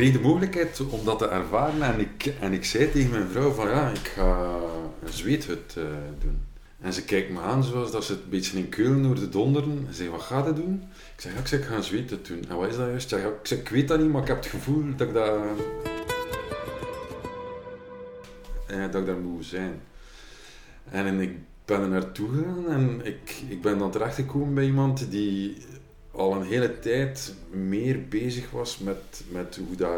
Kreeg 0.00 0.12
de 0.12 0.20
mogelijkheid 0.20 0.80
om 0.90 1.04
dat 1.04 1.18
te 1.18 1.28
ervaren 1.28 1.82
en 1.82 2.00
ik, 2.00 2.34
en 2.40 2.52
ik 2.52 2.64
zei 2.64 2.90
tegen 2.90 3.10
mijn 3.10 3.28
vrouw 3.28 3.50
van 3.50 3.68
ja, 3.68 3.90
ik 3.90 4.08
ga 4.08 4.58
een 5.04 5.12
zweethut 5.12 5.74
uh, 5.78 5.84
doen. 6.18 6.40
En 6.80 6.92
ze 6.92 7.04
kijkt 7.04 7.30
me 7.30 7.40
aan 7.40 7.64
zoals 7.64 7.92
dat 7.92 8.04
ze 8.04 8.12
het 8.12 8.22
een 8.22 8.30
beetje 8.30 8.58
in 8.58 8.68
keulen 8.68 9.02
door 9.02 9.14
de 9.14 9.28
donderen. 9.28 9.84
En 9.86 9.94
zei, 9.94 10.08
wat 10.08 10.20
ga 10.20 10.46
je 10.46 10.52
doen? 10.52 10.82
Ik 11.16 11.20
zeg, 11.20 11.32
ik, 11.38 11.46
zeg, 11.46 11.60
ik 11.60 11.66
ga 11.66 11.74
een 11.74 11.82
zweethut 11.82 12.26
doen. 12.26 12.44
En 12.48 12.56
wat 12.56 12.68
is 12.68 12.76
dat 12.76 12.86
juist? 12.86 13.10
Ja, 13.10 13.16
ik, 13.16 13.32
zeg, 13.42 13.58
ik 13.58 13.68
weet 13.68 13.88
dat 13.88 14.00
niet, 14.00 14.12
maar 14.12 14.22
ik 14.22 14.28
heb 14.28 14.36
het 14.36 14.46
gevoel 14.46 14.84
dat 14.96 15.08
ik 15.08 15.14
dat... 15.14 15.40
Eh, 18.66 18.90
dat 18.90 19.06
daar 19.06 19.16
moet 19.16 19.44
zijn. 19.44 19.80
En 20.90 21.20
ik 21.20 21.32
ben 21.64 21.80
er 21.80 21.88
naartoe 21.88 22.28
gegaan 22.28 22.68
en 22.68 23.00
ik, 23.04 23.42
ik 23.48 23.62
ben 23.62 23.78
dan 23.78 23.90
terechtgekomen 23.90 24.54
bij 24.54 24.64
iemand 24.64 25.10
die 25.10 25.56
al 26.10 26.34
een 26.34 26.46
hele 26.46 26.78
tijd 26.78 27.34
meer 27.50 28.08
bezig 28.08 28.50
was 28.50 28.78
met, 28.78 29.22
met 29.28 29.60
hoe 29.66 29.76
dat 29.76 29.90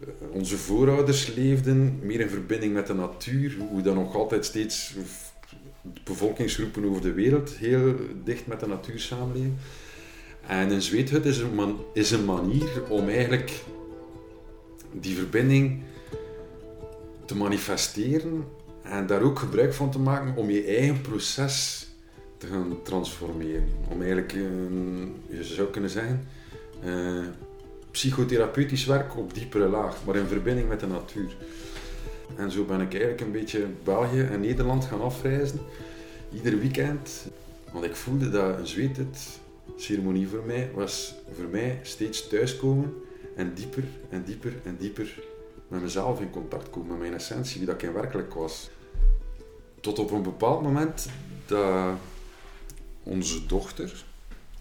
eh, 0.00 0.08
onze 0.30 0.56
voorouders 0.56 1.34
leefden, 1.34 1.98
meer 2.02 2.20
in 2.20 2.28
verbinding 2.28 2.72
met 2.72 2.86
de 2.86 2.94
natuur, 2.94 3.56
hoe 3.70 3.82
dat 3.82 3.94
nog 3.94 4.14
altijd 4.14 4.44
steeds 4.44 4.94
bevolkingsgroepen 6.04 6.84
over 6.84 7.02
de 7.02 7.12
wereld 7.12 7.50
heel 7.50 7.94
dicht 8.24 8.46
met 8.46 8.60
de 8.60 8.66
natuur 8.66 9.00
samenleven. 9.00 9.58
En 10.46 10.70
een 10.70 10.82
zweethut 10.82 11.24
is 11.24 11.38
een, 11.38 11.54
man, 11.54 11.84
is 11.92 12.10
een 12.10 12.24
manier 12.24 12.82
om 12.88 13.08
eigenlijk 13.08 13.62
die 14.92 15.16
verbinding 15.16 15.82
te 17.24 17.36
manifesteren 17.36 18.44
en 18.82 19.06
daar 19.06 19.22
ook 19.22 19.38
gebruik 19.38 19.74
van 19.74 19.90
te 19.90 19.98
maken 19.98 20.36
om 20.36 20.50
je 20.50 20.64
eigen 20.64 21.00
proces 21.00 21.86
te 22.36 22.46
gaan 22.46 22.82
transformeren. 22.82 23.68
Om 23.88 23.98
eigenlijk, 23.98 24.32
uh, 24.32 24.42
je 25.28 25.44
zou 25.44 25.68
kunnen 25.68 25.90
zeggen, 25.90 26.28
uh, 26.84 27.26
psychotherapeutisch 27.90 28.84
werk 28.84 29.16
op 29.16 29.34
diepere 29.34 29.68
laag, 29.68 30.04
maar 30.04 30.16
in 30.16 30.26
verbinding 30.26 30.68
met 30.68 30.80
de 30.80 30.86
natuur. 30.86 31.36
En 32.36 32.50
zo 32.50 32.64
ben 32.64 32.80
ik 32.80 32.92
eigenlijk 32.92 33.20
een 33.20 33.32
beetje 33.32 33.66
België 33.84 34.20
en 34.20 34.40
Nederland 34.40 34.84
gaan 34.84 35.00
afreizen, 35.00 35.60
ieder 36.32 36.58
weekend. 36.58 37.26
Want 37.72 37.84
ik 37.84 37.96
voelde 37.96 38.30
dat 38.30 38.58
een 38.58 38.66
zweethut 38.66 39.40
ceremonie 39.76 40.28
voor 40.28 40.42
mij 40.46 40.70
was 40.74 41.14
voor 41.36 41.48
mij 41.50 41.80
steeds 41.82 42.28
thuiskomen 42.28 42.94
en 43.36 43.54
dieper 43.54 43.84
en 44.10 44.24
dieper 44.24 44.52
en 44.64 44.76
dieper 44.78 45.14
met 45.68 45.82
mezelf 45.82 46.20
in 46.20 46.30
contact 46.30 46.70
komen, 46.70 46.88
met 46.88 46.98
mijn 46.98 47.14
essentie, 47.14 47.58
wie 47.58 47.66
dat 47.66 47.74
ik 47.74 47.82
in 47.82 47.92
werkelijk 47.92 48.34
was. 48.34 48.70
Tot 49.80 49.98
op 49.98 50.10
een 50.10 50.22
bepaald 50.22 50.62
moment 50.62 51.08
dat 51.46 51.96
onze 53.04 53.46
dochter 53.46 54.04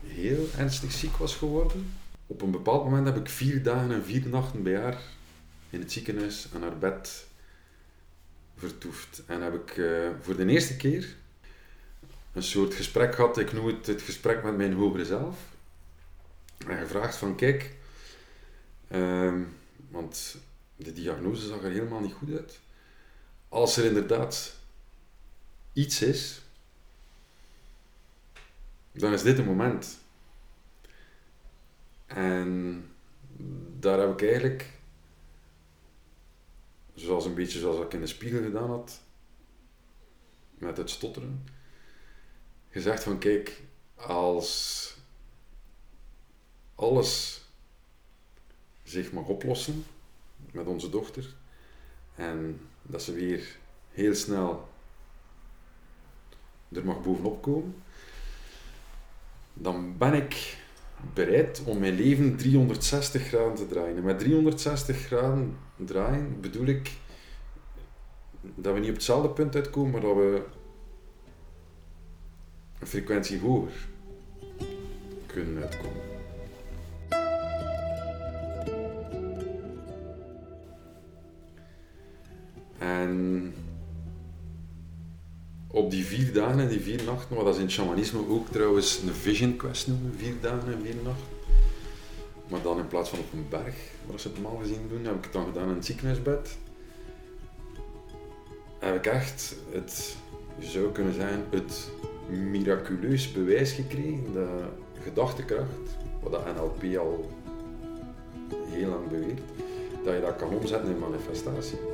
heel 0.06 0.48
ernstig 0.58 0.92
ziek 0.92 1.16
was 1.18 1.36
geworden. 1.36 1.94
Op 2.28 2.42
een 2.42 2.52
bepaald 2.52 2.84
moment 2.84 3.06
heb 3.06 3.18
ik 3.18 3.30
vier 3.30 3.64
dagen 3.64 3.92
en 3.92 4.06
vier 4.06 4.28
nachten 4.28 4.64
bij 4.64 4.80
haar 4.80 5.02
in 5.70 5.80
het 5.80 5.92
ziekenhuis 5.92 6.48
aan 6.54 6.62
haar 6.62 6.78
bed 6.78 7.26
vertoefd. 8.58 9.24
En 9.26 9.42
heb 9.42 9.54
ik 9.54 9.78
uh, 9.78 10.10
voor 10.22 10.36
de 10.36 10.46
eerste 10.46 10.76
keer 10.76 11.16
een 12.34 12.44
soort 12.44 12.74
gesprek 12.74 13.16
gehad, 13.16 13.38
ik 13.38 13.54
noem 13.54 13.68
het 13.68 13.88
het 13.88 14.02
gesprek 14.02 14.44
met 14.44 14.58
mijn 14.58 14.74
hogere 14.74 15.06
zelf. 15.06 15.38
En 16.68 16.78
gevraagd 16.78 17.16
van, 17.16 17.36
kijk, 17.36 17.76
uh, 18.92 19.34
want 19.90 20.38
de 20.76 20.94
diagnose 20.94 21.48
zag 21.48 21.64
er 21.64 21.72
helemaal 21.72 22.00
niet 22.00 22.14
goed 22.14 22.32
uit. 22.32 22.60
Als 23.50 23.78
er 23.78 23.86
inderdaad 23.86 24.56
iets 25.74 26.02
is 26.02 26.42
dan 28.94 29.14
is 29.14 29.22
dit 29.22 29.38
een 29.38 29.46
moment. 29.46 30.00
En 32.06 32.86
daar 33.80 34.00
heb 34.00 34.12
ik 34.12 34.22
eigenlijk, 34.22 34.72
zoals 36.94 37.26
een 37.26 37.34
beetje 37.34 37.60
zoals 37.60 37.80
ik 37.80 37.94
in 37.94 38.00
de 38.00 38.08
spiegel 38.08 38.42
gedaan 38.42 38.70
had, 38.70 39.02
met 40.58 40.78
het 40.78 40.90
stotteren, 40.90 41.46
gezegd 42.70 43.04
van 43.04 43.18
kijk, 43.18 43.62
als 43.96 44.96
alles 46.76 47.42
zich 48.84 49.12
mag 49.12 49.28
oplossen 49.28 49.86
met 50.52 50.66
onze 50.68 50.90
dochter 50.90 51.36
en 52.16 52.62
dat 52.82 53.04
ze 53.04 53.14
weer 53.14 53.58
heel 53.92 54.16
snel 54.16 54.68
er 56.72 56.86
mag 56.86 57.02
bovenop 57.02 57.42
komen, 57.42 57.84
dan 59.54 59.98
ben 59.98 60.14
ik 60.14 60.58
bereid 61.14 61.62
om 61.66 61.80
mijn 61.80 61.96
leven 61.96 62.36
360 62.36 63.28
graden 63.28 63.56
te 63.56 63.68
draaien. 63.68 63.98
En 63.98 64.04
met 64.04 64.20
360 64.20 64.98
graden 64.98 65.58
draaien 65.76 66.42
bedoel 66.42 66.66
ik 66.66 66.92
dat 68.56 68.74
we 68.74 68.80
niet 68.80 68.90
op 68.90 68.96
hetzelfde 68.96 69.30
punt 69.30 69.56
uitkomen, 69.56 69.92
maar 69.92 70.02
dat 70.02 70.16
we 70.16 70.44
een 72.80 72.88
frequentie 72.88 73.40
hoger 73.40 73.88
kunnen 75.26 75.62
uitkomen. 75.64 76.02
En 82.78 83.54
op 85.74 85.92
die 85.92 86.06
vier 86.06 86.34
dagen 86.34 86.60
en 86.60 86.68
die 86.68 86.80
vier 86.80 87.04
nachten, 87.04 87.36
wat 87.36 87.46
dat 87.46 87.56
is 87.56 87.62
in 87.62 87.72
shamanisme 87.72 88.30
ook 88.30 88.48
trouwens 88.50 89.00
een 89.00 89.14
vision 89.14 89.56
quest 89.56 89.88
noemen, 89.88 90.14
vier 90.18 90.34
dagen 90.42 90.74
en 90.74 90.82
vier 90.84 90.96
nachten. 91.04 91.28
Maar 92.48 92.62
dan 92.62 92.78
in 92.78 92.88
plaats 92.88 93.10
van 93.10 93.20
op 93.20 93.34
een 93.34 93.46
berg, 93.50 93.76
waar 94.06 94.20
ze 94.20 94.28
het 94.28 94.42
normaal 94.42 94.60
gezien 94.62 94.88
doen, 94.90 95.06
heb 95.06 95.16
ik 95.16 95.24
het 95.24 95.34
dan 95.34 95.46
gedaan 95.46 95.70
in 95.70 95.76
het 95.76 95.86
ziekenhuisbed. 95.86 96.58
Heb 98.80 98.96
ik 98.96 99.06
echt 99.06 99.56
het, 99.72 100.16
zou 100.60 100.92
kunnen 100.92 101.14
zeggen, 101.14 101.44
het 101.50 101.90
miraculeus 102.28 103.32
bewijs 103.32 103.72
gekregen 103.72 104.34
dat 104.34 104.48
gedachtekracht, 105.04 105.98
wat 106.22 106.32
dat 106.32 106.46
NLP 106.56 106.98
al 106.98 107.30
heel 108.68 108.90
lang 108.90 109.10
beweert, 109.10 109.42
dat 110.04 110.14
je 110.14 110.22
dat 110.22 110.36
kan 110.36 110.50
omzetten 110.50 110.90
in 110.90 111.00
manifestatie. 111.00 111.93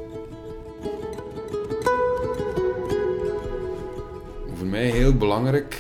Mij 4.70 4.90
heel 4.90 5.18
belangrijk 5.18 5.78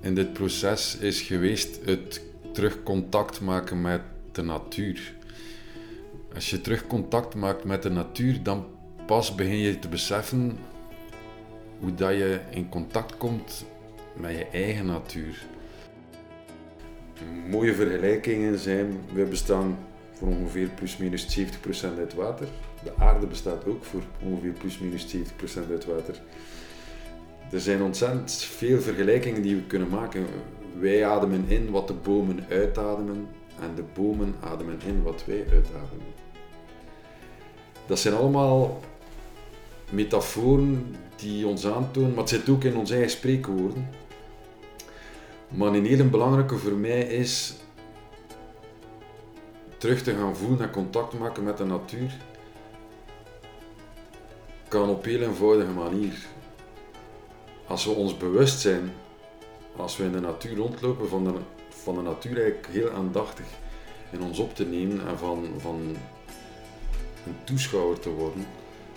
in 0.00 0.14
dit 0.14 0.32
proces 0.32 0.96
is 0.96 1.20
geweest 1.20 1.80
het 1.84 2.22
terug 2.52 2.82
contact 2.82 3.40
maken 3.40 3.80
met 3.80 4.00
de 4.32 4.42
natuur. 4.42 5.14
Als 6.34 6.50
je 6.50 6.60
terug 6.60 6.86
contact 6.86 7.34
maakt 7.34 7.64
met 7.64 7.82
de 7.82 7.90
natuur, 7.90 8.42
dan 8.42 8.66
pas 9.06 9.34
begin 9.34 9.58
je 9.58 9.78
te 9.78 9.88
beseffen 9.88 10.58
hoe 11.78 11.94
dat 11.94 12.10
je 12.10 12.40
in 12.50 12.68
contact 12.68 13.16
komt 13.16 13.64
met 14.16 14.36
je 14.36 14.46
eigen 14.46 14.86
natuur. 14.86 15.46
Mooie 17.48 17.74
vergelijkingen 17.74 18.58
zijn, 18.58 19.00
we 19.12 19.24
bestaan 19.24 19.78
voor 20.12 20.28
ongeveer 20.28 20.68
plus 20.68 20.96
minus 20.96 21.38
70% 21.38 21.98
uit 21.98 22.14
water. 22.14 22.48
De 22.84 22.92
aarde 22.98 23.26
bestaat 23.26 23.66
ook 23.66 23.84
voor 23.84 24.02
ongeveer 24.22 24.52
plus 24.52 24.78
minus 24.78 25.16
70% 25.16 25.18
uit 25.70 25.84
water. 25.84 26.20
Er 27.52 27.60
zijn 27.60 27.82
ontzettend 27.82 28.32
veel 28.32 28.80
vergelijkingen 28.80 29.42
die 29.42 29.56
we 29.56 29.62
kunnen 29.62 29.88
maken. 29.88 30.26
Wij 30.78 31.06
ademen 31.06 31.44
in 31.48 31.70
wat 31.70 31.88
de 31.88 31.94
bomen 31.94 32.46
uitademen 32.50 33.28
en 33.60 33.74
de 33.74 33.84
bomen 33.94 34.34
ademen 34.40 34.78
in 34.86 35.02
wat 35.02 35.24
wij 35.26 35.44
uitademen. 35.50 36.06
Dat 37.86 37.98
zijn 37.98 38.14
allemaal 38.14 38.80
metaforen 39.90 40.96
die 41.16 41.46
ons 41.46 41.66
aantonen, 41.66 42.10
maar 42.10 42.18
het 42.18 42.28
zit 42.28 42.48
ook 42.48 42.64
in 42.64 42.76
onze 42.76 42.92
eigen 42.92 43.10
spreekwoorden. 43.10 43.88
Maar 45.48 45.74
een 45.74 45.86
hele 45.86 46.04
belangrijke 46.04 46.56
voor 46.56 46.72
mij 46.72 47.00
is 47.00 47.54
terug 49.78 50.02
te 50.02 50.14
gaan 50.14 50.36
voelen 50.36 50.60
en 50.60 50.70
contact 50.70 51.18
maken 51.18 51.44
met 51.44 51.56
de 51.56 51.64
natuur. 51.64 52.16
Kan 54.70 54.88
op 54.88 55.04
heel 55.04 55.20
eenvoudige 55.20 55.70
manier. 55.70 56.26
Als 57.66 57.84
we 57.84 57.90
ons 57.90 58.16
bewust 58.16 58.60
zijn, 58.60 58.92
als 59.76 59.96
we 59.96 60.04
in 60.04 60.12
de 60.12 60.20
natuur 60.20 60.56
rondlopen, 60.56 61.08
van 61.08 61.24
de, 61.24 61.32
van 61.68 61.94
de 61.94 62.02
natuur 62.02 62.36
eigenlijk 62.36 62.66
heel 62.72 62.90
aandachtig 62.90 63.44
in 64.10 64.22
ons 64.22 64.38
op 64.38 64.54
te 64.54 64.66
nemen 64.66 65.06
en 65.06 65.18
van, 65.18 65.48
van 65.58 65.96
een 67.26 67.36
toeschouwer 67.44 67.98
te 67.98 68.10
worden 68.10 68.46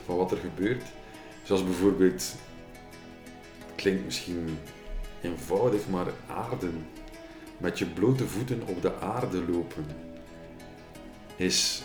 van 0.05 0.17
wat 0.17 0.31
er 0.31 0.37
gebeurt. 0.37 0.83
Zoals 1.43 1.63
bijvoorbeeld, 1.63 2.35
het 3.59 3.75
klinkt 3.75 4.05
misschien 4.05 4.57
eenvoudig, 5.21 5.89
maar 5.89 6.07
aarden. 6.27 6.85
Met 7.57 7.79
je 7.79 7.85
blote 7.85 8.27
voeten 8.27 8.61
op 8.67 8.81
de 8.81 8.99
aarde 8.99 9.43
lopen 9.51 9.85
is 11.35 11.83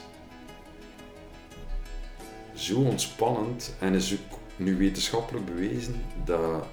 zo 2.59 2.81
ontspannend 2.81 3.75
en 3.79 3.94
is 3.94 4.12
ook 4.12 4.38
nu 4.57 4.77
wetenschappelijk 4.77 5.47
bewezen 5.47 5.94
dat 6.25 6.66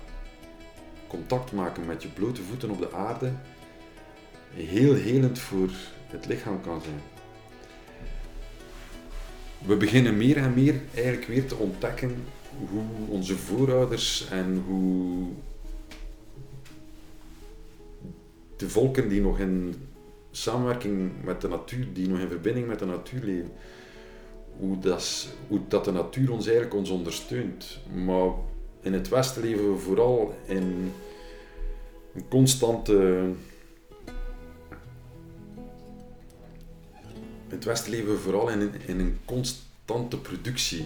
contact 1.07 1.51
maken 1.51 1.85
met 1.85 2.01
je 2.01 2.07
blote 2.07 2.41
voeten 2.41 2.69
op 2.69 2.79
de 2.79 2.91
aarde 2.91 3.31
heel 4.53 4.93
helend 4.93 5.39
voor 5.39 5.69
het 6.07 6.25
lichaam 6.25 6.61
kan 6.61 6.81
zijn. 6.81 6.99
We 9.65 9.75
beginnen 9.75 10.17
meer 10.17 10.37
en 10.37 10.53
meer 10.53 10.75
eigenlijk 10.93 11.27
weer 11.27 11.47
te 11.47 11.55
ontdekken 11.55 12.15
hoe 12.69 12.83
onze 13.07 13.37
voorouders 13.37 14.27
en 14.29 14.63
hoe 14.67 15.27
de 18.57 18.69
volken 18.69 19.09
die 19.09 19.21
nog 19.21 19.39
in 19.39 19.75
samenwerking 20.31 21.11
met 21.23 21.41
de 21.41 21.47
natuur, 21.47 21.87
die 21.93 22.07
nog 22.07 22.19
in 22.19 22.29
verbinding 22.29 22.67
met 22.67 22.79
de 22.79 22.85
natuur 22.85 23.23
leven, 23.23 23.51
hoe 24.59 24.77
dat, 25.67 25.85
de 25.85 25.91
natuur 25.91 26.31
ons 26.31 26.45
eigenlijk 26.45 26.75
ons 26.75 26.89
ondersteunt. 26.89 27.79
Maar 28.05 28.29
in 28.81 28.93
het 28.93 29.09
Westen 29.09 29.41
leven 29.41 29.71
we 29.73 29.79
vooral 29.79 30.33
in 30.45 30.91
een 32.13 32.27
constante. 32.29 32.93
In 37.47 37.61
het 37.61 37.63
Westen 37.63 37.91
leven 37.91 38.11
we 38.11 38.17
vooral 38.17 38.49
in 38.49 38.71
in 38.85 38.99
een 38.99 39.17
constante 39.25 40.19
productie. 40.21 40.85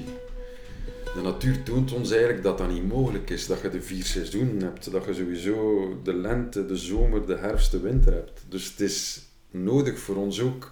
De 1.15 1.21
natuur 1.21 1.63
toont 1.63 1.93
ons 1.93 2.11
eigenlijk 2.11 2.43
dat 2.43 2.57
dat 2.57 2.71
niet 2.71 2.87
mogelijk 2.87 3.29
is, 3.29 3.47
dat 3.47 3.61
je 3.61 3.69
de 3.69 3.81
vier 3.81 4.03
seizoenen 4.03 4.61
hebt, 4.61 4.91
dat 4.91 5.05
je 5.05 5.13
sowieso 5.13 5.97
de 6.03 6.13
lente, 6.13 6.65
de 6.65 6.75
zomer, 6.75 7.25
de 7.25 7.35
herfst, 7.35 7.71
de 7.71 7.79
winter 7.79 8.13
hebt. 8.13 8.43
Dus 8.49 8.69
het 8.69 8.79
is 8.79 9.21
nodig 9.51 9.99
voor 9.99 10.15
ons 10.15 10.41
ook 10.41 10.71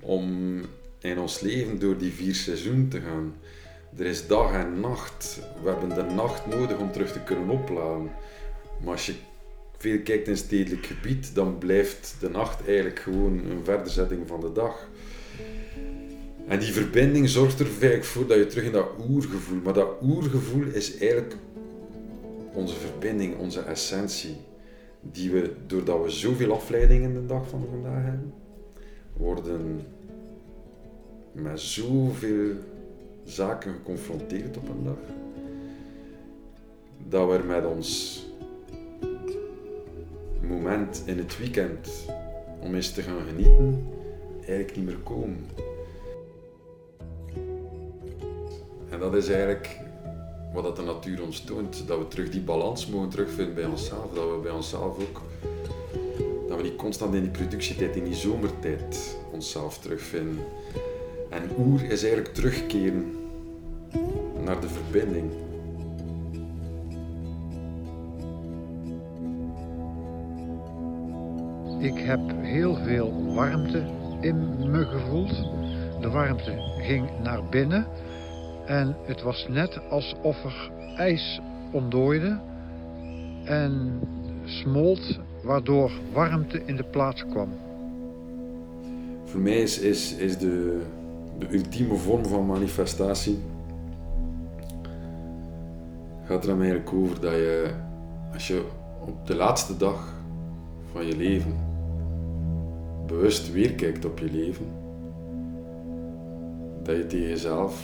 om 0.00 0.60
in 1.04 1.18
ons 1.18 1.40
leven 1.40 1.78
door 1.78 1.98
die 1.98 2.12
vier 2.12 2.34
seizoenen 2.34 2.88
te 2.88 3.00
gaan. 3.00 3.34
Er 3.96 4.06
is 4.06 4.26
dag 4.26 4.52
en 4.52 4.80
nacht. 4.80 5.40
We 5.62 5.68
hebben 5.68 5.88
de 5.88 6.14
nacht 6.14 6.46
nodig 6.46 6.78
om 6.78 6.92
terug 6.92 7.12
te 7.12 7.20
kunnen 7.20 7.48
opladen. 7.48 8.10
Maar 8.80 8.92
als 8.92 9.06
je 9.06 9.14
veel 9.76 9.98
kijkt 9.98 10.28
in 10.28 10.36
stedelijk 10.36 10.86
gebied, 10.86 11.34
dan 11.34 11.58
blijft 11.58 12.16
de 12.20 12.30
nacht 12.30 12.66
eigenlijk 12.66 12.98
gewoon 12.98 13.38
een 13.38 13.64
verderzetting 13.64 14.28
van 14.28 14.40
de 14.40 14.52
dag. 14.52 14.88
En 16.48 16.58
die 16.58 16.72
verbinding 16.72 17.28
zorgt 17.28 17.60
er 17.60 17.66
eigenlijk 17.66 18.04
voor 18.04 18.26
dat 18.26 18.38
je 18.38 18.46
terug 18.46 18.64
in 18.64 18.72
dat 18.72 18.88
oergevoel. 19.08 19.60
Maar 19.62 19.72
dat 19.72 19.88
oergevoel 20.02 20.66
is 20.66 20.96
eigenlijk 20.98 21.36
onze 22.52 22.74
verbinding, 22.74 23.38
onze 23.38 23.60
essentie. 23.60 24.36
Die 25.00 25.30
we, 25.30 25.52
doordat 25.66 26.02
we 26.02 26.10
zoveel 26.10 26.52
afleidingen 26.52 27.10
in 27.10 27.14
de 27.14 27.26
dag 27.26 27.48
van 27.48 27.66
vandaag 27.70 28.02
hebben, 28.04 28.34
worden 29.16 29.86
met 31.34 31.60
zoveel 31.60 32.54
zaken 33.24 33.72
geconfronteerd 33.72 34.56
op 34.56 34.68
een 34.68 34.84
dag. 34.84 34.98
Dat 37.08 37.28
we 37.28 37.34
er 37.34 37.44
met 37.44 37.66
ons 37.66 38.22
moment 40.42 41.02
in 41.06 41.18
het 41.18 41.38
weekend 41.38 41.88
om 42.60 42.74
eens 42.74 42.92
te 42.92 43.02
gaan 43.02 43.20
genieten, 43.28 43.86
eigenlijk 44.36 44.76
niet 44.76 44.84
meer 44.84 44.98
komen. 44.98 45.46
En 48.90 48.98
dat 48.98 49.14
is 49.14 49.28
eigenlijk 49.28 49.80
wat 50.52 50.76
de 50.76 50.82
natuur 50.82 51.22
ons 51.22 51.40
toont, 51.40 51.86
dat 51.86 51.98
we 51.98 52.08
terug 52.08 52.30
die 52.30 52.40
balans 52.40 52.86
mogen 52.86 53.08
terugvinden 53.08 53.54
bij 53.54 53.64
onszelf, 53.64 54.12
dat 54.14 54.30
we 54.30 54.38
bij 54.42 54.52
onszelf 54.52 54.98
ook, 54.98 55.20
dat 56.48 56.56
we 56.56 56.62
niet 56.62 56.76
constant 56.76 57.14
in 57.14 57.22
die 57.22 57.30
productietijd, 57.30 57.96
in 57.96 58.04
die 58.04 58.14
zomertijd 58.14 59.16
onszelf 59.32 59.78
terugvinden. 59.78 60.44
En 61.34 61.50
oer 61.58 61.82
is 61.82 62.02
eigenlijk 62.02 62.34
terugkeren 62.34 63.12
naar 64.44 64.60
de 64.60 64.68
verbinding. 64.68 65.30
Ik 71.78 71.98
heb 71.98 72.20
heel 72.40 72.74
veel 72.74 73.34
warmte 73.34 73.84
in 74.20 74.70
me 74.70 74.84
gevoeld. 74.84 75.34
De 76.00 76.10
warmte 76.10 76.52
ging 76.80 77.08
naar 77.22 77.44
binnen 77.50 77.86
en 78.66 78.96
het 79.06 79.22
was 79.22 79.46
net 79.48 79.80
alsof 79.90 80.44
er 80.44 80.70
ijs 80.96 81.40
ontdooide 81.72 82.40
en 83.44 84.00
smolt, 84.44 85.20
waardoor 85.42 85.90
warmte 86.12 86.62
in 86.64 86.76
de 86.76 86.84
plaats 86.84 87.24
kwam. 87.26 87.48
Voor 89.24 89.40
mij 89.40 89.62
is, 89.62 89.78
is, 89.78 90.14
is 90.16 90.38
de, 90.38 90.80
de 91.38 91.54
ultieme 91.54 91.94
vorm 91.94 92.26
van 92.26 92.46
manifestatie 92.46 93.38
gaat 96.24 96.42
er 96.42 96.48
dan 96.48 96.62
eigenlijk 96.62 96.92
over 96.92 97.20
dat 97.20 97.32
je, 97.32 97.70
als 98.32 98.46
je 98.46 98.64
op 99.06 99.26
de 99.26 99.34
laatste 99.34 99.76
dag 99.76 100.12
van 100.92 101.06
je 101.06 101.16
leven 101.16 101.54
bewust 103.06 103.52
weer 103.52 103.72
kijkt 103.72 104.04
op 104.04 104.18
je 104.18 104.30
leven, 104.30 104.66
dat 106.82 106.96
je 106.96 107.06
tegen 107.06 107.28
jezelf 107.28 107.82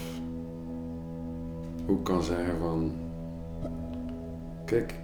ook 1.87 2.05
kan 2.05 2.23
zeggen 2.23 2.59
van, 2.59 2.91
kijk, 4.65 4.95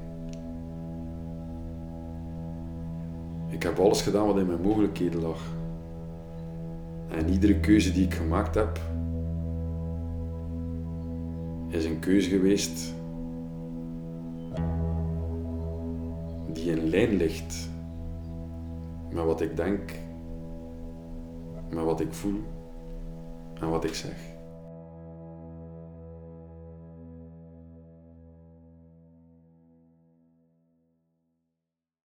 ik 3.49 3.63
heb 3.63 3.79
alles 3.79 4.01
gedaan 4.01 4.27
wat 4.27 4.37
in 4.37 4.47
mijn 4.47 4.61
mogelijkheden 4.61 5.21
lag. 5.21 5.41
En 7.17 7.29
iedere 7.29 7.59
keuze 7.59 7.91
die 7.91 8.05
ik 8.05 8.13
gemaakt 8.13 8.55
heb, 8.55 8.79
is 11.67 11.85
een 11.85 11.99
keuze 11.99 12.29
geweest 12.29 12.93
die 16.53 16.71
in 16.71 16.89
lijn 16.89 17.15
ligt 17.15 17.69
met 19.11 19.25
wat 19.25 19.41
ik 19.41 19.55
denk, 19.55 19.91
met 21.69 21.83
wat 21.83 21.99
ik 21.99 22.13
voel 22.13 22.41
en 23.59 23.69
wat 23.69 23.83
ik 23.83 23.93
zeg. 23.93 24.36